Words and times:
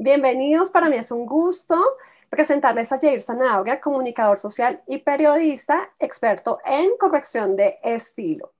Bienvenidos, 0.00 0.70
para 0.70 0.88
mí 0.88 0.96
es 0.96 1.10
un 1.10 1.26
gusto 1.26 1.74
presentarles 2.30 2.92
a 2.92 3.00
Jair 3.00 3.20
Zanabria, 3.20 3.80
comunicador 3.80 4.38
social 4.38 4.80
y 4.86 4.98
periodista, 4.98 5.90
experto 5.98 6.60
en 6.64 6.90
corrección 7.00 7.56
de 7.56 7.78
estilo. 7.82 8.52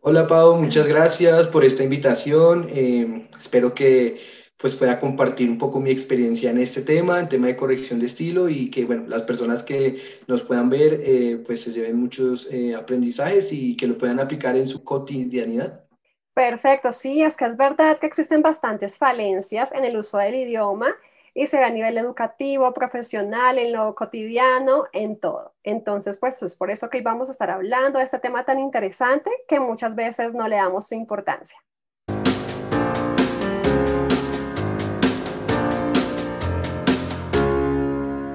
Hola 0.00 0.26
Pau, 0.26 0.56
muchas 0.56 0.88
gracias 0.88 1.46
por 1.46 1.64
esta 1.64 1.84
invitación. 1.84 2.66
Eh, 2.70 3.28
espero 3.38 3.72
que 3.72 4.20
pues 4.56 4.74
pueda 4.74 4.98
compartir 4.98 5.48
un 5.48 5.58
poco 5.58 5.78
mi 5.78 5.92
experiencia 5.92 6.50
en 6.50 6.58
este 6.58 6.82
tema, 6.82 7.20
en 7.20 7.28
tema 7.28 7.46
de 7.46 7.54
corrección 7.54 8.00
de 8.00 8.06
estilo 8.06 8.48
y 8.48 8.68
que 8.68 8.84
bueno, 8.84 9.04
las 9.06 9.22
personas 9.22 9.62
que 9.62 10.02
nos 10.26 10.42
puedan 10.42 10.70
ver 10.70 11.00
eh, 11.04 11.40
pues 11.46 11.60
se 11.60 11.70
lleven 11.70 12.00
muchos 12.00 12.48
eh, 12.50 12.74
aprendizajes 12.74 13.52
y 13.52 13.76
que 13.76 13.86
lo 13.86 13.96
puedan 13.96 14.18
aplicar 14.18 14.56
en 14.56 14.66
su 14.66 14.82
cotidianidad. 14.82 15.81
Perfecto, 16.34 16.92
sí, 16.92 17.22
es 17.22 17.36
que 17.36 17.44
es 17.44 17.58
verdad 17.58 17.98
que 17.98 18.06
existen 18.06 18.40
bastantes 18.40 18.96
falencias 18.96 19.70
en 19.72 19.84
el 19.84 19.98
uso 19.98 20.16
del 20.16 20.34
idioma 20.34 20.94
y 21.34 21.46
se 21.46 21.62
a 21.62 21.68
nivel 21.68 21.98
educativo, 21.98 22.72
profesional, 22.72 23.58
en 23.58 23.72
lo 23.72 23.94
cotidiano, 23.94 24.86
en 24.92 25.20
todo. 25.20 25.54
Entonces, 25.62 26.18
pues 26.18 26.42
es 26.42 26.56
por 26.56 26.70
eso 26.70 26.88
que 26.88 26.98
hoy 26.98 27.04
vamos 27.04 27.28
a 27.28 27.32
estar 27.32 27.50
hablando 27.50 27.98
de 27.98 28.06
este 28.06 28.18
tema 28.18 28.44
tan 28.44 28.58
interesante 28.58 29.30
que 29.46 29.60
muchas 29.60 29.94
veces 29.94 30.32
no 30.34 30.48
le 30.48 30.56
damos 30.56 30.88
su 30.88 30.94
importancia. 30.94 31.58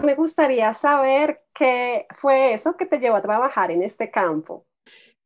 me 0.07 0.15
gustaría 0.15 0.73
saber 0.73 1.43
qué 1.53 2.07
fue 2.15 2.53
eso 2.53 2.77
que 2.77 2.85
te 2.85 2.97
llevó 2.97 3.17
a 3.17 3.21
trabajar 3.21 3.71
en 3.71 3.81
este 3.81 4.09
campo. 4.09 4.66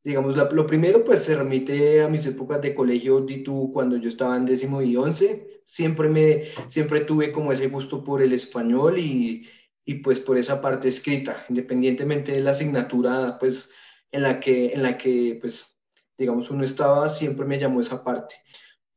Digamos, 0.03 0.35
lo 0.35 0.65
primero 0.65 1.03
pues 1.03 1.23
se 1.23 1.35
remite 1.35 2.01
a 2.01 2.09
mis 2.09 2.25
épocas 2.25 2.61
de 2.61 2.73
colegio 2.73 3.25
tú 3.45 3.71
cuando 3.71 3.97
yo 3.97 4.09
estaba 4.09 4.35
en 4.35 4.45
décimo 4.45 4.81
y 4.81 4.97
once. 4.97 5.61
Siempre, 5.65 6.09
me, 6.09 6.45
siempre 6.67 7.01
tuve 7.01 7.31
como 7.31 7.51
ese 7.51 7.67
gusto 7.67 8.03
por 8.03 8.21
el 8.21 8.33
español 8.33 8.97
y, 8.97 9.47
y 9.85 9.95
pues 9.95 10.19
por 10.19 10.37
esa 10.37 10.61
parte 10.61 10.87
escrita, 10.89 11.45
independientemente 11.49 12.31
de 12.31 12.41
la 12.41 12.51
asignatura 12.51 13.37
pues 13.39 13.69
en 14.11 14.23
la 14.23 14.39
que, 14.39 14.73
en 14.73 14.83
la 14.83 14.97
que 14.97 15.37
pues 15.39 15.77
digamos 16.17 16.49
uno 16.49 16.63
estaba, 16.63 17.09
siempre 17.09 17.45
me 17.45 17.59
llamó 17.59 17.81
esa 17.81 18.03
parte. 18.03 18.35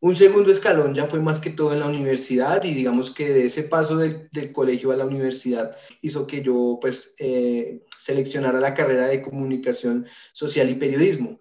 Un 0.01 0.15
segundo 0.15 0.51
escalón 0.51 0.95
ya 0.95 1.07
fue 1.07 1.21
más 1.21 1.41
que 1.41 1.51
todo 1.51 1.73
en 1.73 1.81
la 1.81 1.87
universidad 1.87 2.63
y 2.63 2.75
digamos 2.75 3.11
que 3.11 3.33
de 3.33 3.47
ese 3.47 3.63
paso 3.63 3.97
del, 3.97 4.53
colegio 4.53 4.93
a 4.93 4.97
la 4.97 5.07
universidad 5.07 5.77
hizo 6.03 6.27
que 6.27 6.43
yo 6.43 6.79
pues 6.81 7.15
eh, 7.19 7.83
seleccionara 8.05 8.61
la 8.61 8.75
carrera 8.75 9.07
de 9.07 9.23
comunicación 9.23 10.07
social 10.35 10.69
y 10.69 10.75
periodismo. 10.75 11.41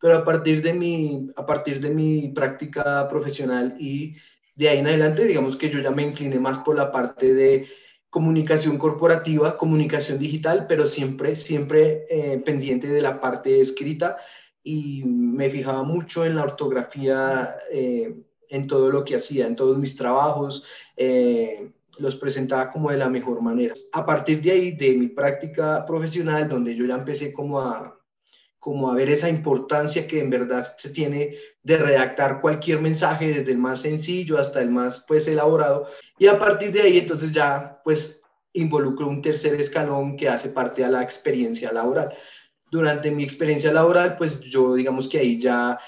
Pero 0.00 0.16
a 0.16 0.24
partir 0.24 0.60
de 0.60 0.72
mi, 0.72 1.28
a 1.36 1.46
partir 1.46 1.80
de 1.80 1.90
mi 1.90 2.28
práctica 2.30 3.06
profesional 3.06 3.76
y 3.78 4.16
de 4.56 4.68
ahí 4.68 4.78
en 4.78 4.88
adelante, 4.88 5.24
digamos 5.24 5.56
que 5.56 5.70
yo 5.70 5.78
ya 5.78 5.92
me 5.92 6.02
incliné 6.02 6.40
más 6.40 6.58
por 6.58 6.74
la 6.74 6.90
parte 6.90 7.32
de 7.32 7.68
comunicación 8.10 8.78
corporativa, 8.78 9.56
comunicación 9.56 10.18
digital, 10.18 10.66
pero 10.66 10.86
siempre, 10.86 11.36
siempre 11.36 12.04
eh, 12.10 12.42
pendiente 12.44 12.88
de 12.88 13.00
la 13.00 13.20
parte 13.20 13.60
escrita 13.60 14.16
y 14.64 15.04
me 15.04 15.48
fijaba 15.50 15.84
mucho 15.84 16.24
en 16.24 16.34
la 16.34 16.42
ortografía, 16.42 17.56
eh, 17.70 18.12
en 18.48 18.66
todo 18.66 18.90
lo 18.90 19.04
que 19.04 19.14
hacía, 19.14 19.46
en 19.46 19.54
todos 19.54 19.78
mis 19.78 19.94
trabajos, 19.94 20.64
eh, 20.96 21.70
los 21.98 22.16
presentaba 22.16 22.70
como 22.70 22.90
de 22.90 22.98
la 22.98 23.08
mejor 23.08 23.42
manera. 23.42 23.74
A 23.92 24.04
partir 24.04 24.40
de 24.40 24.50
ahí, 24.50 24.72
de 24.72 24.96
mi 24.96 25.08
práctica 25.08 25.84
profesional, 25.86 26.48
donde 26.48 26.74
yo 26.74 26.84
ya 26.84 26.94
empecé 26.94 27.32
como 27.32 27.60
a, 27.60 27.98
como 28.58 28.90
a 28.90 28.94
ver 28.94 29.10
esa 29.10 29.28
importancia 29.28 30.06
que 30.06 30.20
en 30.20 30.30
verdad 30.30 30.66
se 30.76 30.90
tiene 30.90 31.34
de 31.62 31.76
redactar 31.76 32.40
cualquier 32.40 32.80
mensaje, 32.80 33.34
desde 33.34 33.52
el 33.52 33.58
más 33.58 33.80
sencillo 33.80 34.38
hasta 34.38 34.62
el 34.62 34.70
más 34.70 35.04
pues 35.06 35.26
elaborado, 35.28 35.86
y 36.18 36.26
a 36.26 36.38
partir 36.38 36.72
de 36.72 36.82
ahí 36.82 36.98
entonces 36.98 37.32
ya 37.32 37.80
pues 37.84 38.20
involucro 38.54 39.06
un 39.06 39.22
tercer 39.22 39.60
escalón 39.60 40.16
que 40.16 40.28
hace 40.28 40.50
parte 40.50 40.82
de 40.82 40.90
la 40.90 41.02
experiencia 41.02 41.72
laboral 41.72 42.14
durante 42.72 43.10
mi 43.10 43.22
experiencia 43.22 43.70
laboral, 43.70 44.16
pues 44.16 44.40
yo 44.40 44.74
digamos 44.74 45.06
que 45.06 45.18
ahí 45.18 45.38
ya 45.38 45.78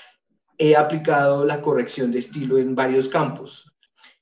he 0.58 0.76
aplicado 0.76 1.44
la 1.44 1.62
corrección 1.62 2.12
de 2.12 2.18
estilo 2.18 2.58
en 2.58 2.74
varios 2.74 3.08
campos. 3.08 3.73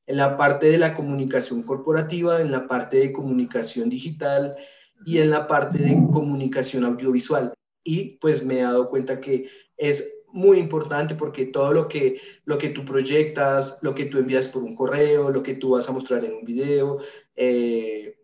En 0.06 0.16
la 0.16 0.36
parte 0.36 0.68
de 0.68 0.78
la 0.78 0.94
comunicación 0.94 1.62
corporativa, 1.62 2.40
en 2.40 2.50
la 2.50 2.66
parte 2.66 2.98
de 2.98 3.12
comunicación 3.12 3.88
digital 3.88 4.56
y 5.04 5.18
en 5.18 5.30
la 5.30 5.46
parte 5.46 5.78
de 5.78 5.94
comunicación 6.12 6.84
audiovisual. 6.84 7.54
Y 7.84 8.18
pues 8.18 8.44
me 8.44 8.60
he 8.60 8.62
dado 8.62 8.88
cuenta 8.88 9.20
que 9.20 9.48
es 9.76 10.22
muy 10.32 10.58
importante 10.58 11.14
porque 11.14 11.46
todo 11.46 11.72
lo 11.72 11.88
que, 11.88 12.20
lo 12.44 12.58
que 12.58 12.70
tú 12.70 12.84
proyectas, 12.84 13.78
lo 13.82 13.94
que 13.94 14.06
tú 14.06 14.18
envías 14.18 14.48
por 14.48 14.62
un 14.62 14.74
correo, 14.74 15.30
lo 15.30 15.42
que 15.42 15.54
tú 15.54 15.70
vas 15.70 15.88
a 15.88 15.92
mostrar 15.92 16.24
en 16.24 16.34
un 16.34 16.44
video, 16.44 16.98
eh, 17.36 18.18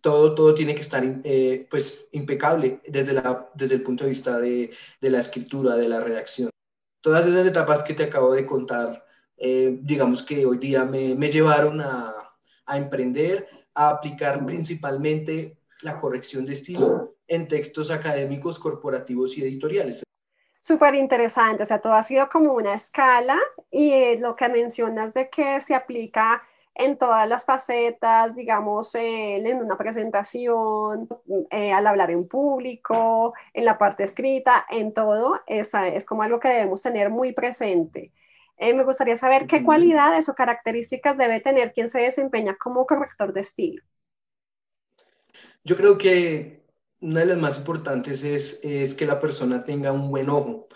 todo, 0.00 0.34
todo 0.34 0.54
tiene 0.54 0.74
que 0.74 0.82
estar 0.82 1.02
eh, 1.24 1.66
pues 1.70 2.08
impecable 2.12 2.80
desde, 2.86 3.14
la, 3.14 3.50
desde 3.54 3.76
el 3.76 3.82
punto 3.82 4.04
de 4.04 4.10
vista 4.10 4.38
de, 4.38 4.70
de, 5.00 5.10
la 5.10 5.18
escritura, 5.18 5.76
de 5.76 5.88
la 5.88 6.00
redacción. 6.00 6.50
Todas 7.00 7.26
esas 7.26 7.46
etapas 7.46 7.82
que 7.82 7.94
te 7.94 8.04
acabo 8.04 8.34
de 8.34 8.46
contar, 8.46 9.04
eh, 9.38 9.78
digamos 9.82 10.22
que 10.22 10.44
hoy 10.44 10.58
día 10.58 10.84
me, 10.84 11.14
llevaron 11.30 11.80
a, 11.80 12.14
emprender, 12.68 13.48
a 13.74 13.90
aplicar 13.90 14.44
principalmente 14.44 15.58
la 15.82 15.98
corrección 16.00 16.44
de 16.44 16.54
estilo 16.54 17.14
en 17.26 17.46
textos 17.46 17.90
académicos, 17.90 18.58
corporativos 18.58 19.38
y 19.38 19.42
editoriales. 19.42 20.02
Súper 20.58 20.96
interesante, 20.96 21.62
o 21.62 21.66
sea, 21.66 21.80
todo 21.80 21.94
ha 21.94 22.02
sido 22.02 22.28
como 22.28 22.52
una 22.52 22.74
escala 22.74 23.38
y 23.70 23.92
eh, 23.92 24.18
lo 24.20 24.34
que 24.34 24.48
mencionas 24.48 25.14
de 25.14 25.30
que 25.30 25.60
se 25.60 25.74
aplica 25.74 26.42
en 26.74 26.96
todas 26.96 27.28
las 27.28 27.44
facetas, 27.44 28.36
digamos, 28.36 28.94
en 28.94 29.56
una 29.56 29.76
presentación, 29.76 31.08
eh, 31.50 31.72
al 31.72 31.86
hablar 31.86 32.10
en 32.10 32.26
público, 32.26 33.34
en 33.52 33.64
la 33.64 33.78
parte 33.78 34.04
escrita, 34.04 34.64
en 34.70 34.94
todo, 34.94 35.40
esa 35.46 35.88
es 35.88 36.04
como 36.06 36.22
algo 36.22 36.38
que 36.38 36.48
debemos 36.48 36.80
tener 36.80 37.10
muy 37.10 37.32
presente. 37.32 38.12
Eh, 38.58 38.74
me 38.74 38.84
gustaría 38.84 39.16
saber 39.16 39.46
qué 39.46 39.62
cualidades 39.62 40.28
o 40.28 40.34
características 40.34 41.16
debe 41.16 41.40
tener 41.40 41.72
quien 41.72 41.88
se 41.88 42.00
desempeña 42.00 42.56
como 42.56 42.86
corrector 42.86 43.32
de 43.32 43.40
estilo. 43.40 43.82
Yo 45.64 45.76
creo 45.76 45.96
que 45.96 46.64
una 47.00 47.20
de 47.20 47.26
las 47.26 47.38
más 47.38 47.58
importantes 47.58 48.24
es, 48.24 48.60
es 48.64 48.94
que 48.94 49.06
la 49.06 49.20
persona 49.20 49.64
tenga 49.64 49.92
un 49.92 50.10
buen 50.10 50.28
ojo, 50.28 50.68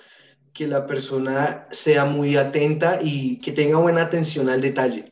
que 0.53 0.69
la 0.69 0.87
persona 0.87 1.65
sea 1.71 2.05
muy 2.05 2.37
atenta 2.37 2.99
y 3.03 3.39
que 3.39 3.53
tenga 3.53 3.79
buena 3.79 4.03
atención 4.03 4.49
al 4.49 4.61
detalle 4.61 5.11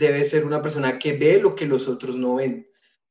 debe 0.00 0.24
ser 0.24 0.46
una 0.46 0.62
persona 0.62 0.98
que 0.98 1.12
ve 1.12 1.38
lo 1.40 1.54
que 1.54 1.66
los 1.66 1.86
otros 1.86 2.16
no 2.16 2.36
ven. 2.36 2.66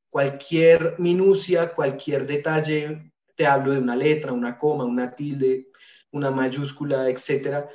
Cualquier 0.10 0.96
minucia, 0.98 1.72
cualquier 1.72 2.26
detalle, 2.26 3.14
te 3.36 3.46
hablo 3.46 3.74
de 3.74 3.80
una 3.80 3.96
letra, 3.96 4.34
una 4.34 4.58
coma, 4.58 4.86
una 4.86 5.16
tilde, 5.16 5.68
una 6.12 6.32
mayúscula, 6.32 7.08
etcétera, 7.08 7.70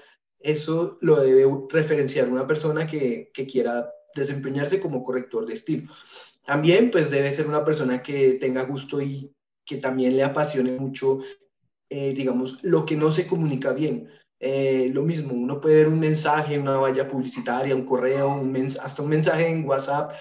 eso 0.44 0.98
lo 1.00 1.22
debe 1.22 1.46
referenciar 1.70 2.28
una 2.28 2.46
persona 2.46 2.86
que, 2.86 3.32
quiera 3.50 3.90
desempeñarse 4.14 4.78
como 4.78 5.02
corrector 5.02 5.46
de 5.46 5.54
estilo. 5.54 5.90
También, 6.44 6.90
pues, 6.90 7.10
debe 7.10 7.32
ser 7.32 7.46
una 7.46 7.64
persona 7.64 8.02
que 8.02 8.34
tenga 8.34 8.62
gusto 8.64 9.00
y 9.00 9.34
que 9.64 9.78
también 9.78 10.14
le 10.16 10.22
apasione 10.22 10.78
mucho, 10.78 11.20
eh, 11.88 12.12
digamos, 12.14 12.62
lo 12.62 12.84
que 12.84 12.94
no 12.94 13.10
se 13.10 13.26
comunica 13.26 13.72
bien. 13.72 14.10
Eh, 14.38 14.90
lo 14.92 15.02
mismo, 15.02 15.32
uno 15.32 15.62
puede 15.62 15.76
ver 15.76 15.88
un 15.88 15.98
mensaje, 15.98 16.58
una 16.58 16.76
valla 16.76 17.08
publicitaria, 17.08 17.74
un 17.74 17.86
correo, 17.86 18.28
un 18.28 18.54
hasta 18.82 19.02
un 19.02 19.08
mensaje 19.08 19.48
en 19.48 19.66
WhatsApp, 19.66 20.12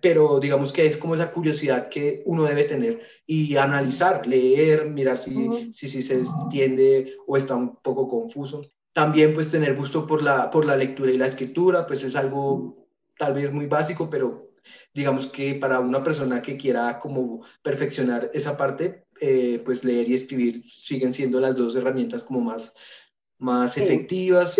pero 0.00 0.40
digamos 0.40 0.72
que 0.72 0.86
es 0.86 0.96
como 0.96 1.14
esa 1.14 1.30
curiosidad 1.32 1.90
que 1.90 2.22
uno 2.24 2.44
debe 2.44 2.64
tener 2.64 3.02
y 3.26 3.56
analizar, 3.56 4.26
leer, 4.26 4.88
mirar 4.88 5.18
si, 5.18 5.70
si, 5.74 5.88
si, 5.88 6.00
se 6.00 6.20
entiende 6.20 7.16
o 7.26 7.36
está 7.36 7.56
un 7.56 7.76
poco 7.76 8.08
confuso. 8.08 8.62
También 8.98 9.32
pues 9.32 9.48
tener 9.48 9.76
gusto 9.76 10.08
por 10.08 10.22
la, 10.22 10.50
por 10.50 10.64
la 10.64 10.76
lectura 10.76 11.12
y 11.12 11.16
la 11.16 11.26
escritura, 11.26 11.86
pues 11.86 12.02
es 12.02 12.16
algo 12.16 12.88
tal 13.16 13.32
vez 13.32 13.52
muy 13.52 13.66
básico, 13.66 14.10
pero 14.10 14.50
digamos 14.92 15.28
que 15.28 15.54
para 15.54 15.78
una 15.78 16.02
persona 16.02 16.42
que 16.42 16.56
quiera 16.56 16.98
como 16.98 17.44
perfeccionar 17.62 18.28
esa 18.34 18.56
parte, 18.56 19.04
eh, 19.20 19.62
pues 19.64 19.84
leer 19.84 20.08
y 20.08 20.14
escribir 20.14 20.64
siguen 20.68 21.12
siendo 21.12 21.38
las 21.38 21.54
dos 21.54 21.76
herramientas 21.76 22.24
como 22.24 22.40
más 22.40 22.74
más 23.38 23.78
efectivas. 23.78 24.56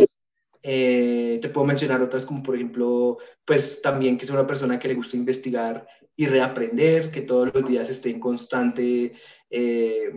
Eh, 0.62 1.40
te 1.42 1.48
puedo 1.48 1.66
mencionar 1.66 2.00
otras 2.00 2.24
como 2.24 2.40
por 2.40 2.54
ejemplo, 2.54 3.18
pues 3.44 3.82
también 3.82 4.16
que 4.16 4.24
es 4.24 4.30
una 4.30 4.46
persona 4.46 4.78
que 4.78 4.86
le 4.86 4.94
gusta 4.94 5.16
investigar 5.16 5.84
y 6.14 6.26
reaprender, 6.26 7.10
que 7.10 7.22
todos 7.22 7.52
los 7.52 7.68
días 7.68 7.90
esté 7.90 8.10
en 8.10 8.20
constante 8.20 9.14
eh, 9.50 10.12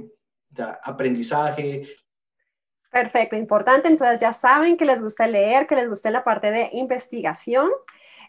aprendizaje. 0.83 1.87
Perfecto, 2.91 3.37
importante. 3.37 3.87
Entonces 3.87 4.19
ya 4.19 4.33
saben 4.33 4.75
que 4.75 4.83
les 4.83 5.01
gusta 5.01 5.25
leer, 5.25 5.65
que 5.65 5.75
les 5.75 5.89
gusta 5.89 6.11
la 6.11 6.25
parte 6.25 6.51
de 6.51 6.69
investigación. 6.73 7.69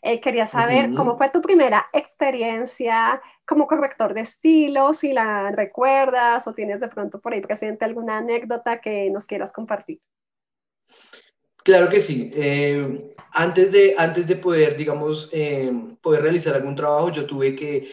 Eh, 0.03 0.21
quería 0.21 0.47
saber 0.47 0.95
cómo 0.95 1.17
fue 1.17 1.31
tu 1.31 1.41
primera 1.43 1.87
experiencia 1.93 3.21
como 3.47 3.69
corrector 3.69 4.15
de 4.15 4.23
estilo, 4.23 4.95
si 4.95 5.13
la 5.13 5.53
recuerdas 5.53 6.47
o 6.49 6.55
tienes 6.55 6.81
de 6.81 6.89
pronto 6.89 7.21
por 7.21 7.33
ahí 7.33 7.41
presente 7.41 7.85
alguna 7.85 8.19
anécdota 8.19 8.81
que 8.81 9.11
nos 9.11 9.27
quieras 9.27 9.53
compartir. 9.53 10.01
Claro 11.63 11.89
que 11.89 12.01
sí. 12.01 12.33
Eh, 12.35 13.15
antes 13.33 13.71
de, 13.71 13.95
antes 13.97 14.27
de 14.27 14.37
poder, 14.37 14.77
digamos, 14.77 15.29
eh, 15.33 15.73
poder 16.01 16.23
realizar 16.23 16.57
algún 16.57 16.75
trabajo, 16.75 17.11
yo 17.11 17.27
tuve 17.27 17.55
que 17.55 17.89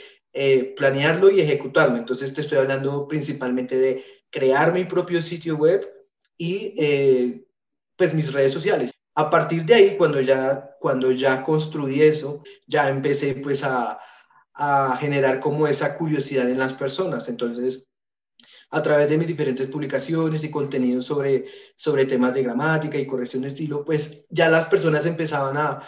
planearlo 0.77 1.30
y 1.30 1.42
ejecutarlo. 1.42 1.98
Entonces 1.98 2.33
te 2.33 2.42
estoy 2.42 2.60
hablando 2.60 3.07
principalmente 3.07 3.75
de 3.77 4.04
crear 4.30 4.71
mi 4.71 4.86
propio 4.86 5.21
sitio 5.21 5.57
web 5.57 5.98
y 6.39 6.74
eh, 6.77 7.45
pues 7.95 8.13
mis 8.15 8.33
redes 8.33 8.53
sociales. 8.53 8.91
A 9.13 9.30
partir 9.30 9.65
de 9.65 9.75
ahí, 9.75 9.97
cuando 9.97 10.21
ya, 10.21 10.75
cuando 10.80 11.12
ya 11.12 11.44
construí 11.44 12.01
eso, 12.01 12.41
ya 12.65 12.89
empecé 12.89 13.36
pues 13.36 13.63
a, 13.63 14.00
a 14.53 14.97
generar 14.97 15.41
como 15.41 15.68
esa 15.68 15.97
curiosidad 15.97 16.50
en 16.50 16.57
las 16.57 16.74
personas. 16.74 17.27
Entonces, 17.27 17.89
a 18.71 18.81
través 18.81 19.09
de 19.09 19.18
mis 19.18 19.27
diferentes 19.27 19.68
publicaciones 19.68 20.44
y 20.45 20.51
contenidos 20.51 21.06
sobre, 21.06 21.45
sobre 21.75 22.06
temas 22.06 22.33
de 22.33 22.44
gramática 22.44 22.97
y 22.97 23.06
corrección 23.06 23.42
de 23.42 23.50
estilo, 23.50 23.83
pues 23.83 24.25
ya 24.30 24.47
las 24.47 24.65
personas 24.68 25.06
empezaban 25.06 25.57
a, 25.57 25.81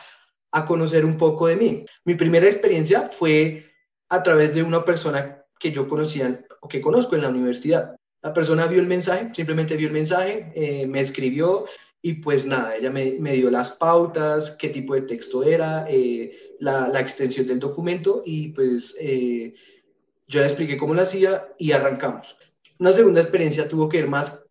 a 0.52 0.66
conocer 0.66 1.06
un 1.06 1.16
poco 1.16 1.48
de 1.48 1.56
mí. 1.56 1.86
Mi 2.04 2.16
primera 2.16 2.48
experiencia 2.48 3.04
fue 3.04 3.66
a 4.10 4.22
través 4.22 4.54
de 4.54 4.64
una 4.64 4.84
persona 4.84 5.46
que 5.58 5.72
yo 5.72 5.88
conocía 5.88 6.44
o 6.60 6.68
que 6.68 6.82
conozco 6.82 7.16
en 7.16 7.22
la 7.22 7.30
universidad. 7.30 7.96
La 8.22 8.34
persona 8.34 8.68
vio 8.68 8.80
el 8.80 8.88
mensaje, 8.88 9.34
simplemente 9.34 9.76
vio 9.76 9.88
el 9.88 9.94
mensaje, 9.94 10.52
eh, 10.56 10.86
me 10.86 11.00
escribió 11.00 11.66
y 12.04 12.14
pues 12.14 12.46
nada, 12.46 12.76
ella 12.76 12.92
me, 12.92 13.16
me, 13.20 13.34
dio 13.34 13.50
las 13.50 13.72
pautas, 13.72 14.52
qué 14.52 14.70
tipo 14.70 14.94
de 14.94 15.02
texto 15.02 15.44
era, 15.44 15.86
eh, 15.90 16.56
la, 16.60 16.88
la, 16.88 17.00
extensión 17.00 17.48
del 17.48 17.60
documento 17.60 18.22
y 18.26 18.50
pues 18.50 18.96
eh, 19.00 19.54
yo 20.28 20.40
le 20.40 20.46
expliqué 20.46 20.78
cómo 20.78 20.94
lo 20.94 21.02
hacía 21.02 21.48
y 21.58 21.72
arrancamos. 21.72 22.38
Una 22.80 22.94
segunda 22.94 23.22
experiencia 23.22 23.68
tuvo 23.68 23.90
que 23.90 24.02
ver 24.02 24.10
más, 24.10 24.46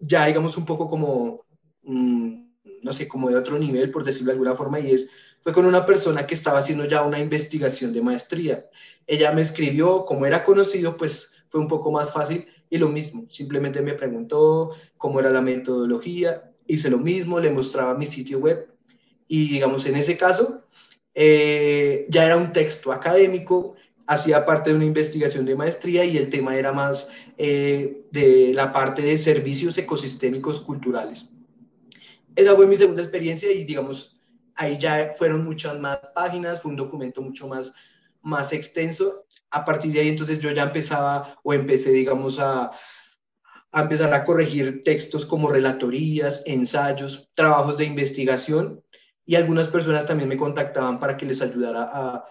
ya 0.00 0.26
digamos 0.26 0.56
un 0.56 0.64
poco 0.64 0.88
como, 0.88 1.44
mmm, 1.82 2.44
no 2.82 2.92
sé, 2.92 3.08
como 3.08 3.30
de 3.30 3.36
otro 3.36 3.58
nivel, 3.58 3.90
por 3.90 4.04
decirlo 4.04 4.26
de 4.26 4.32
alguna 4.32 4.54
forma, 4.54 4.78
y 4.80 4.90
es, 4.90 5.08
fue 5.40 5.52
con 5.52 5.66
una 5.66 5.86
persona 5.86 6.26
que 6.26 6.34
estaba 6.34 6.58
haciendo 6.58 6.84
ya 6.84 7.02
una 7.02 7.18
investigación 7.18 7.92
de 7.92 8.02
maestría. 8.02 8.66
Ella 9.06 9.32
me 9.32 9.42
escribió, 9.42 10.04
como 10.04 10.26
era 10.26 10.44
conocido, 10.44 10.96
pues 10.96 11.32
fue 11.48 11.60
un 11.60 11.68
poco 11.68 11.92
más 11.92 12.12
fácil 12.12 12.46
y 12.70 12.78
lo 12.78 12.88
mismo, 12.88 13.26
simplemente 13.28 13.82
me 13.82 13.94
preguntó 13.94 14.70
cómo 14.96 15.20
era 15.20 15.30
la 15.30 15.40
metodología, 15.40 16.52
hice 16.66 16.90
lo 16.90 16.98
mismo, 16.98 17.40
le 17.40 17.50
mostraba 17.50 17.94
mi 17.94 18.06
sitio 18.06 18.38
web 18.38 18.68
y 19.28 19.48
digamos 19.48 19.86
en 19.86 19.96
ese 19.96 20.16
caso 20.16 20.64
eh, 21.14 22.06
ya 22.08 22.26
era 22.26 22.36
un 22.36 22.52
texto 22.52 22.92
académico, 22.92 23.74
hacía 24.06 24.44
parte 24.44 24.70
de 24.70 24.76
una 24.76 24.84
investigación 24.84 25.46
de 25.46 25.56
maestría 25.56 26.04
y 26.04 26.16
el 26.16 26.28
tema 26.28 26.56
era 26.56 26.72
más 26.72 27.08
eh, 27.38 28.04
de 28.10 28.52
la 28.52 28.72
parte 28.72 29.02
de 29.02 29.16
servicios 29.16 29.78
ecosistémicos 29.78 30.60
culturales. 30.60 31.30
Esa 32.36 32.56
fue 32.56 32.66
mi 32.66 32.76
segunda 32.76 33.02
experiencia 33.02 33.50
y 33.52 33.64
digamos, 33.64 34.20
ahí 34.56 34.76
ya 34.78 35.12
fueron 35.16 35.44
muchas 35.44 35.78
más 35.78 35.98
páginas, 36.14 36.60
fue 36.60 36.72
un 36.72 36.76
documento 36.76 37.22
mucho 37.22 37.46
más, 37.46 37.72
más 38.22 38.52
extenso. 38.52 39.23
A 39.54 39.64
partir 39.64 39.92
de 39.92 40.00
ahí 40.00 40.08
entonces 40.08 40.38
yo 40.40 40.50
ya 40.50 40.64
empezaba 40.64 41.38
o 41.42 41.54
empecé, 41.54 41.90
digamos, 41.90 42.38
a, 42.38 42.72
a 43.72 43.80
empezar 43.80 44.12
a 44.12 44.24
corregir 44.24 44.82
textos 44.82 45.24
como 45.24 45.48
relatorías, 45.48 46.42
ensayos, 46.46 47.30
trabajos 47.34 47.76
de 47.76 47.84
investigación 47.84 48.82
y 49.24 49.36
algunas 49.36 49.68
personas 49.68 50.06
también 50.06 50.28
me 50.28 50.36
contactaban 50.36 50.98
para 51.00 51.16
que 51.16 51.26
les 51.26 51.40
ayudara 51.40 51.88
a, 51.90 52.24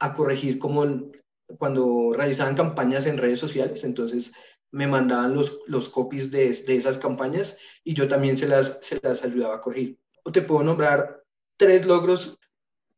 a 0.00 0.14
corregir 0.14 0.58
como 0.58 1.10
cuando 1.58 2.12
realizaban 2.12 2.56
campañas 2.56 3.06
en 3.06 3.18
redes 3.18 3.38
sociales, 3.38 3.84
entonces 3.84 4.32
me 4.72 4.86
mandaban 4.86 5.34
los, 5.34 5.60
los 5.66 5.88
copies 5.88 6.30
de, 6.30 6.52
de 6.52 6.76
esas 6.76 6.98
campañas 6.98 7.56
y 7.84 7.94
yo 7.94 8.08
también 8.08 8.36
se 8.36 8.48
las, 8.48 8.78
se 8.82 8.98
las 9.02 9.24
ayudaba 9.24 9.56
a 9.56 9.60
corregir. 9.60 9.98
Te 10.32 10.42
puedo 10.42 10.62
nombrar 10.62 11.22
tres 11.56 11.86
logros. 11.86 12.38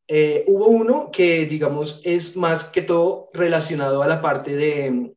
Eh, 0.09 0.45
hubo 0.47 0.69
uno 0.69 1.11
que, 1.13 1.45
digamos, 1.47 2.01
es 2.03 2.35
más 2.37 2.65
que 2.65 2.83
todo 2.83 3.29
relacionado 3.35 4.03
a 4.03 4.09
la 4.09 4.23
parte 4.23 4.57
de, 4.57 5.15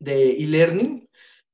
de 0.00 0.30
e-learning, 0.32 1.08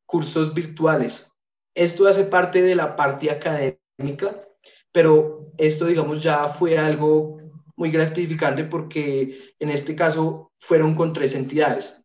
cursos 0.07 0.55
virtuales. 0.55 1.31
Esto 1.75 2.09
hace 2.09 2.25
parte 2.25 2.63
de 2.63 2.75
la 2.75 2.97
parte 2.97 3.31
académica, 3.31 4.43
pero 4.91 5.53
esto, 5.59 5.85
digamos, 5.85 6.23
ya 6.23 6.49
fue 6.49 6.79
algo 6.79 7.39
muy 7.77 7.91
gratificante 7.91 8.65
porque 8.65 9.55
en 9.59 9.71
este 9.71 9.95
caso 9.95 10.51
fueron 10.59 10.95
con 10.95 11.13
tres 11.13 11.35
entidades. 11.35 12.03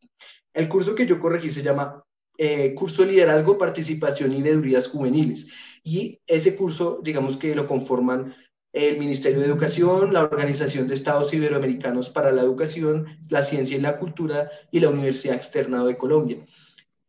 El 0.54 0.68
curso 0.68 0.94
que 0.94 1.08
yo 1.08 1.20
corregí 1.20 1.50
se 1.50 1.64
llama 1.64 2.04
eh, 2.38 2.76
Curso 2.76 3.06
Liderazgo, 3.06 3.58
Participación 3.58 4.34
y 4.34 4.42
Veedurías 4.42 4.88
Juveniles. 4.88 5.48
Y 5.84 6.22
ese 6.28 6.56
curso, 6.56 7.00
digamos 7.04 7.38
que 7.38 7.56
lo 7.56 7.68
conforman 7.68 8.36
el 8.74 8.98
Ministerio 8.98 9.40
de 9.40 9.46
Educación, 9.46 10.14
la 10.14 10.24
Organización 10.24 10.88
de 10.88 10.96
Estados 10.96 11.32
Iberoamericanos 11.34 12.10
para 12.10 12.32
la 12.32 12.42
Educación, 12.42 13.06
la 13.30 13.44
Ciencia 13.44 13.78
y 13.78 13.82
la 13.82 14.00
Cultura 14.00 14.50
y 14.72 14.80
la 14.80 14.90
Universidad 14.90 15.36
Externado 15.36 15.86
de 15.86 15.96
Colombia. 15.96 16.44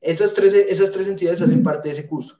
Esas 0.00 0.34
tres, 0.34 0.52
esas 0.52 0.92
tres 0.92 1.08
entidades 1.08 1.40
hacen 1.40 1.62
parte 1.62 1.88
de 1.88 1.92
ese 1.92 2.06
curso. 2.06 2.36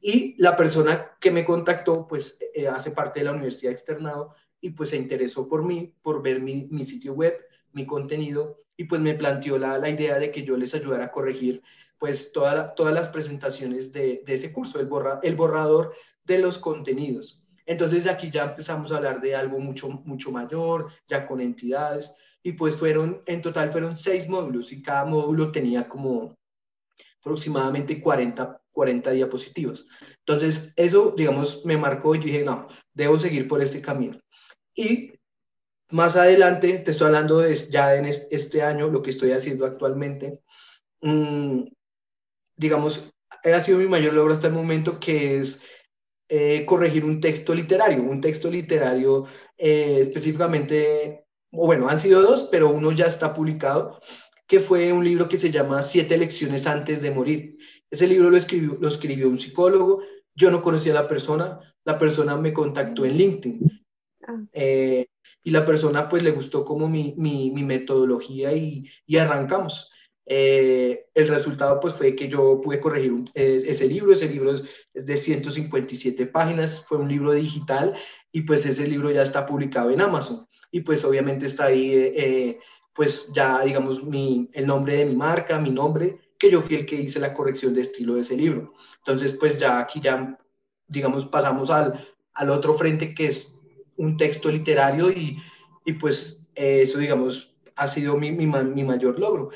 Y 0.00 0.34
la 0.42 0.56
persona 0.56 1.12
que 1.20 1.30
me 1.30 1.44
contactó, 1.44 2.08
pues 2.08 2.38
eh, 2.54 2.66
hace 2.66 2.90
parte 2.90 3.20
de 3.20 3.26
la 3.26 3.32
Universidad 3.32 3.72
Externado 3.72 4.34
y 4.58 4.70
pues 4.70 4.90
se 4.90 4.96
interesó 4.96 5.46
por 5.46 5.64
mí, 5.64 5.94
por 6.02 6.22
ver 6.22 6.40
mi, 6.40 6.66
mi 6.70 6.84
sitio 6.84 7.12
web, 7.12 7.34
mi 7.72 7.84
contenido 7.84 8.64
y 8.76 8.84
pues 8.84 9.02
me 9.02 9.14
planteó 9.14 9.58
la, 9.58 9.76
la, 9.76 9.90
idea 9.90 10.18
de 10.18 10.30
que 10.30 10.44
yo 10.44 10.56
les 10.56 10.74
ayudara 10.74 11.04
a 11.04 11.12
corregir 11.12 11.62
pues 11.98 12.32
toda 12.32 12.74
todas 12.74 12.94
las 12.94 13.08
presentaciones 13.08 13.92
de, 13.92 14.22
de 14.24 14.34
ese 14.34 14.52
curso, 14.52 14.80
el, 14.80 14.86
borra, 14.86 15.20
el 15.22 15.36
borrador 15.36 15.94
de 16.24 16.38
los 16.38 16.58
contenidos. 16.58 17.41
Entonces 17.66 18.06
aquí 18.06 18.30
ya 18.30 18.44
empezamos 18.44 18.92
a 18.92 18.96
hablar 18.96 19.20
de 19.20 19.34
algo 19.34 19.58
mucho, 19.58 19.88
mucho 19.88 20.30
mayor, 20.30 20.90
ya 21.08 21.26
con 21.26 21.40
entidades, 21.40 22.16
y 22.42 22.52
pues 22.52 22.76
fueron, 22.76 23.22
en 23.26 23.40
total 23.40 23.70
fueron 23.70 23.96
seis 23.96 24.28
módulos 24.28 24.72
y 24.72 24.82
cada 24.82 25.04
módulo 25.04 25.52
tenía 25.52 25.88
como 25.88 26.36
aproximadamente 27.20 28.00
40, 28.00 28.60
40 28.72 29.10
diapositivas. 29.12 29.86
Entonces 30.18 30.72
eso, 30.76 31.14
digamos, 31.16 31.64
me 31.64 31.76
marcó 31.76 32.14
y 32.14 32.18
dije, 32.18 32.44
no, 32.44 32.68
debo 32.92 33.18
seguir 33.18 33.46
por 33.46 33.62
este 33.62 33.80
camino. 33.80 34.18
Y 34.74 35.12
más 35.90 36.16
adelante, 36.16 36.78
te 36.78 36.90
estoy 36.90 37.06
hablando 37.08 37.38
de 37.38 37.54
ya 37.54 37.94
en 37.94 38.06
este 38.06 38.62
año, 38.62 38.88
lo 38.88 39.02
que 39.02 39.10
estoy 39.10 39.32
haciendo 39.32 39.66
actualmente, 39.66 40.40
mmm, 41.02 41.64
digamos, 42.56 43.12
ha 43.44 43.60
sido 43.60 43.78
mi 43.78 43.86
mayor 43.86 44.14
logro 44.14 44.34
hasta 44.34 44.48
el 44.48 44.52
momento, 44.54 44.98
que 44.98 45.38
es 45.38 45.62
eh, 46.34 46.64
corregir 46.64 47.04
un 47.04 47.20
texto 47.20 47.54
literario, 47.54 48.02
un 48.02 48.20
texto 48.20 48.50
literario 48.50 49.26
eh, 49.58 49.98
específicamente, 50.00 51.26
o 51.52 51.66
bueno, 51.66 51.88
han 51.88 52.00
sido 52.00 52.22
dos, 52.22 52.48
pero 52.50 52.70
uno 52.70 52.92
ya 52.92 53.06
está 53.06 53.34
publicado, 53.34 54.00
que 54.46 54.60
fue 54.60 54.92
un 54.92 55.04
libro 55.04 55.28
que 55.28 55.38
se 55.38 55.50
llama 55.50 55.82
Siete 55.82 56.16
lecciones 56.16 56.66
antes 56.66 57.02
de 57.02 57.10
morir. 57.10 57.58
Ese 57.90 58.06
libro 58.06 58.30
lo 58.30 58.38
escribió, 58.38 58.78
lo 58.80 58.88
escribió 58.88 59.28
un 59.28 59.38
psicólogo, 59.38 60.02
yo 60.34 60.50
no 60.50 60.62
conocía 60.62 60.92
a 60.92 61.02
la 61.02 61.08
persona, 61.08 61.60
la 61.84 61.98
persona 61.98 62.36
me 62.36 62.54
contactó 62.54 63.04
en 63.04 63.16
LinkedIn 63.18 63.82
Ah. 64.26 64.40
Eh, 64.52 65.06
y 65.42 65.50
la 65.50 65.64
persona 65.64 66.08
pues 66.08 66.22
le 66.22 66.30
gustó 66.30 66.64
como 66.64 66.88
mi, 66.88 67.14
mi, 67.16 67.50
mi 67.50 67.64
metodología 67.64 68.52
y, 68.52 68.84
y 69.06 69.16
arrancamos. 69.16 69.91
Eh, 70.26 71.06
el 71.14 71.28
resultado 71.28 71.80
pues 71.80 71.94
fue 71.94 72.14
que 72.14 72.28
yo 72.28 72.60
pude 72.60 72.80
corregir 72.80 73.24
ese 73.34 73.86
libro, 73.88 74.12
ese 74.12 74.28
libro 74.28 74.52
es, 74.52 74.64
de 74.94 75.16
157 75.16 76.26
páginas, 76.26 76.84
fue 76.86 76.98
un 76.98 77.08
libro 77.08 77.32
digital 77.32 77.94
y 78.30 78.42
pues 78.42 78.64
ese 78.64 78.86
libro 78.86 79.10
ya 79.10 79.22
está 79.22 79.44
publicado 79.44 79.90
en 79.90 80.00
Amazon 80.00 80.46
y 80.70 80.80
pues 80.80 81.04
obviamente 81.04 81.46
está 81.46 81.66
ahí 81.66 81.92
eh, 81.94 82.58
pues 82.94 83.32
ya 83.34 83.62
digamos 83.64 84.04
mi, 84.04 84.48
el 84.52 84.66
nombre 84.66 84.96
de 84.96 85.06
mi 85.06 85.16
marca, 85.16 85.58
mi 85.58 85.70
nombre, 85.70 86.18
que 86.38 86.50
yo 86.50 86.60
fui 86.60 86.76
el 86.76 86.86
que 86.86 86.96
hice 86.96 87.18
la 87.18 87.34
corrección 87.34 87.74
de 87.74 87.80
estilo 87.80 88.14
de 88.14 88.20
ese 88.20 88.36
libro. 88.36 88.74
Entonces 88.98 89.36
pues 89.38 89.58
ya 89.58 89.80
aquí 89.80 90.00
ya 90.00 90.38
digamos 90.86 91.26
pasamos 91.26 91.68
al, 91.70 92.06
al 92.34 92.50
otro 92.50 92.74
frente 92.74 93.14
que 93.14 93.26
es 93.26 93.58
un 93.96 94.16
texto 94.16 94.50
literario 94.50 95.10
y, 95.10 95.36
y 95.84 95.94
pues 95.94 96.42
eso, 96.54 96.98
digamos, 96.98 97.54
ha 97.76 97.88
sido 97.88 98.16
mi, 98.16 98.30
mi, 98.30 98.46
mayor 98.46 99.18
logro. 99.18 99.50